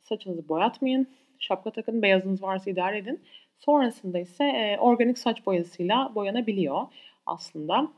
saçınızı 0.00 0.48
boyatmayın. 0.48 1.08
Şapka 1.38 1.70
takın, 1.70 2.02
beyazınız 2.02 2.42
varsa 2.42 2.70
idare 2.70 2.98
edin. 2.98 3.20
Sonrasında 3.58 4.18
ise 4.18 4.44
e, 4.44 4.78
organik 4.78 5.18
saç 5.18 5.46
boyasıyla 5.46 6.12
boyanabiliyor 6.14 6.82
aslında. 7.26 7.88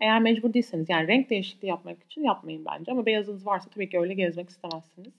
Eğer 0.00 0.20
mecbur 0.20 0.54
değilseniz 0.54 0.88
yani 0.88 1.08
renk 1.08 1.30
değişikliği 1.30 1.66
yapmak 1.66 2.02
için 2.02 2.22
yapmayın 2.22 2.64
bence 2.64 2.92
ama 2.92 3.06
beyazınız 3.06 3.46
varsa 3.46 3.70
tabii 3.70 3.90
ki 3.90 4.00
öyle 4.00 4.14
gezmek 4.14 4.50
istemezsiniz. 4.50 5.12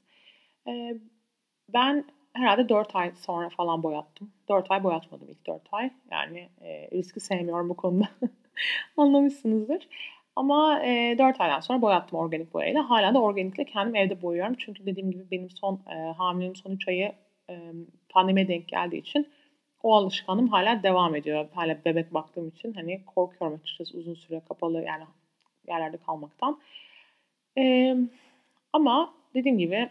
E, 0.67 0.95
ben 1.73 2.05
herhalde 2.33 2.69
4 2.69 2.95
ay 2.95 3.11
sonra 3.15 3.49
falan 3.49 3.83
boyattım. 3.83 4.31
4 4.49 4.71
ay 4.71 4.83
boyatmadım 4.83 5.27
ilk 5.29 5.47
4 5.47 5.61
ay. 5.71 5.91
Yani 6.11 6.49
e, 6.61 6.89
riski 6.91 7.19
sevmiyorum 7.19 7.69
bu 7.69 7.75
konuda. 7.75 8.07
Anlamışsınızdır. 8.97 9.87
Ama 10.35 10.83
e, 10.85 11.15
4 11.17 11.41
aydan 11.41 11.59
sonra 11.59 11.81
boyattım 11.81 12.19
organik 12.19 12.53
boyayla. 12.53 12.89
Hala 12.89 13.13
da 13.13 13.21
organikle 13.21 13.65
kendim 13.65 13.95
evde 13.95 14.21
boyuyorum. 14.21 14.55
Çünkü 14.57 14.85
dediğim 14.85 15.11
gibi 15.11 15.31
benim 15.31 15.49
son 15.49 15.81
e, 15.89 15.93
hamileliğim 15.93 16.55
son 16.55 16.71
3 16.71 16.87
ayı 16.87 17.11
e, 17.49 17.73
pandemiye 18.09 18.47
denk 18.47 18.67
geldiği 18.67 18.97
için 18.97 19.27
o 19.83 19.95
alışkanlığım 19.95 20.47
hala 20.47 20.83
devam 20.83 21.15
ediyor. 21.15 21.47
Hala 21.53 21.77
bebek 21.85 22.13
baktığım 22.13 22.47
için 22.47 22.73
hani 22.73 23.05
korkuyorum 23.05 23.59
açıkçası 23.63 23.97
uzun 23.97 24.13
süre 24.13 24.41
kapalı 24.47 24.83
yani 24.83 25.03
yerlerde 25.67 25.97
kalmaktan. 25.97 26.59
E, 27.57 27.95
ama 28.73 29.13
dediğim 29.33 29.57
gibi 29.57 29.89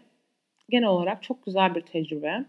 genel 0.68 0.88
olarak 0.88 1.22
çok 1.22 1.44
güzel 1.44 1.74
bir 1.74 1.80
tecrübe. 1.80 2.44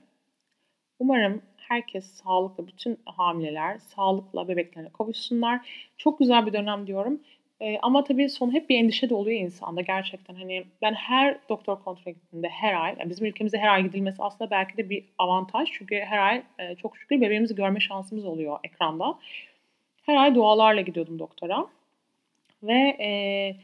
Umarım 1.00 1.42
herkes 1.58 2.06
sağlıklı, 2.06 2.68
bütün 2.68 3.00
hamileler 3.06 3.78
sağlıkla 3.80 4.48
bebeklerine 4.48 4.90
kavuşsunlar. 4.90 5.90
Çok 5.98 6.20
güzel 6.20 6.46
bir 6.46 6.54
dönem 6.54 6.88
diyorum. 6.88 7.22
Eee, 7.62 7.80
ama 7.82 8.04
tabii 8.04 8.30
son 8.30 8.54
hep 8.54 8.70
bir 8.70 8.78
endişe 8.80 9.10
de 9.10 9.16
oluyor 9.16 9.40
insanda 9.40 9.82
gerçekten. 9.82 10.36
Hani 10.36 10.64
ben 10.82 10.94
her 10.94 11.38
doktor 11.50 11.78
gittiğimde 12.06 12.50
her 12.50 12.74
ay, 12.74 12.96
yani 13.00 13.10
bizim 13.10 13.26
ülkemizde 13.28 13.58
her 13.58 13.68
ay 13.70 13.84
gidilmesi 13.84 14.24
aslında 14.24 14.52
belki 14.52 14.78
de 14.78 14.90
bir 14.90 15.04
avantaj. 15.18 15.70
Çünkü 15.74 15.96
her 16.00 16.18
ay 16.20 16.44
eee, 16.60 16.76
çok 16.82 16.98
şükür 16.98 17.22
bebeğimizi 17.22 17.56
görme 17.56 17.80
şansımız 17.80 18.26
oluyor 18.26 18.60
ekranda. 18.64 19.20
Her 20.06 20.16
ay 20.16 20.36
dualarla 20.36 20.82
gidiyordum 20.82 21.20
doktora. 21.20 21.68
Ve 22.64 22.98
eee, 23.00 23.58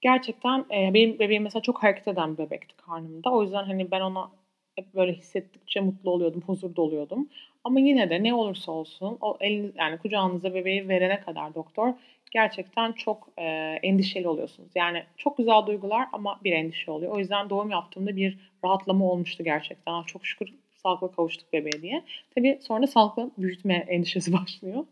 gerçekten 0.00 0.64
eee, 0.70 0.90
benim 0.94 1.18
bebeğim 1.18 1.42
mesela 1.42 1.62
çok 1.62 1.82
hareket 1.82 2.08
eden 2.08 2.32
bir 2.32 2.38
bebekti 2.38 2.76
karnımda. 2.76 3.30
O 3.32 3.42
yüzden 3.42 3.64
hani 3.64 3.90
ben 3.90 4.00
ona 4.00 4.30
hep 4.76 4.94
böyle 4.94 5.12
hissettikçe 5.14 5.80
mutlu 5.80 6.10
oluyordum, 6.10 6.42
huzur 6.46 6.76
doluyordum. 6.76 7.28
Ama 7.66 7.80
yine 7.80 8.10
de 8.10 8.22
ne 8.22 8.34
olursa 8.34 8.72
olsun 8.72 9.18
o 9.20 9.36
eliniz 9.40 9.72
yani 9.76 9.98
kucağınıza 9.98 10.54
bebeği 10.54 10.88
verene 10.88 11.20
kadar 11.20 11.54
doktor 11.54 11.94
gerçekten 12.30 12.92
çok 12.92 13.28
eee, 13.38 13.80
endişeli 13.82 14.28
oluyorsunuz. 14.28 14.70
Yani 14.74 15.04
çok 15.16 15.36
güzel 15.38 15.66
duygular 15.66 16.06
ama 16.12 16.40
bir 16.44 16.52
endişe 16.52 16.90
oluyor. 16.90 17.12
O 17.12 17.18
yüzden 17.18 17.50
doğum 17.50 17.70
yaptığımda 17.70 18.16
bir 18.16 18.38
rahatlama 18.64 19.04
olmuştu 19.12 19.44
gerçekten. 19.44 19.92
"Ah, 19.92 20.06
çok 20.06 20.26
şükür 20.26 20.54
sağlıkla 20.82 21.10
kavuştuk 21.12 21.52
bebeğe 21.52 21.82
diye. 21.82 22.02
Tabii 22.34 22.58
sonra 22.62 22.86
sağlıklı 22.86 23.30
büyütme 23.38 23.74
endişesi 23.88 24.32
başlıyor. 24.32 24.84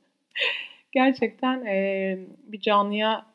Gerçekten 0.92 1.64
eee, 1.66 2.18
bir 2.46 2.60
canlıya 2.60 3.26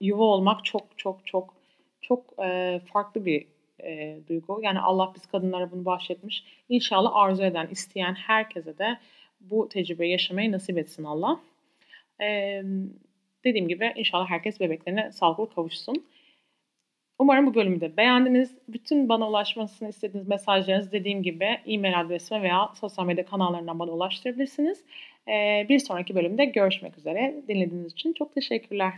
yuva 0.00 0.24
olmak 0.24 0.64
çok 0.64 0.82
çok 0.98 1.26
çok 1.26 1.54
çok 2.02 2.24
eee, 2.40 2.80
farklı 2.94 3.26
bir 3.26 3.46
eee, 3.84 4.20
duygu. 4.28 4.60
Yani 4.62 4.80
Allah 4.80 5.12
biz 5.14 5.26
kadınlara 5.26 5.70
bunu 5.72 5.84
bahşetmiş. 5.84 6.44
İnşallah 6.68 7.10
arzu 7.14 7.42
eden, 7.42 7.68
isteyen 7.70 8.14
herkese 8.14 8.78
de 8.78 8.98
bu 9.40 9.68
tecrübeyi 9.68 10.12
yaşamayı 10.12 10.52
nasip 10.52 10.78
etsin 10.78 11.04
Allah. 11.04 11.40
Emm, 12.20 12.90
dediğim 13.44 13.68
gibi 13.68 13.92
inşallah 13.96 14.30
herkes 14.30 14.60
bebeklerine 14.60 15.12
sağlıklı 15.12 15.54
kavuşsun. 15.54 16.04
Umarım 17.18 17.46
bu 17.46 17.54
bölümü 17.54 17.80
de 17.80 17.96
beğendiniz. 17.96 18.54
Bütün 18.68 19.08
bana 19.08 19.28
ulaşmasını 19.28 19.88
istediğiniz 19.88 20.28
mesajlarınızı 20.28 20.92
dediğim 20.92 21.22
gibi 21.22 21.44
e-mail 21.66 22.00
adresime 22.00 22.42
veya 22.42 22.72
sosyal 22.80 23.06
medya 23.06 23.26
kanallarından 23.26 23.78
bana 23.78 23.90
ulaştırabilirsiniz. 23.90 24.84
Eee, 25.28 25.66
bir 25.68 25.78
sonraki 25.78 26.14
bölümde 26.14 26.44
görüşmek 26.44 26.98
üzere. 26.98 27.42
Dinlediğiniz 27.48 27.92
için 27.92 28.12
çok 28.12 28.34
teşekkürler. 28.34 28.92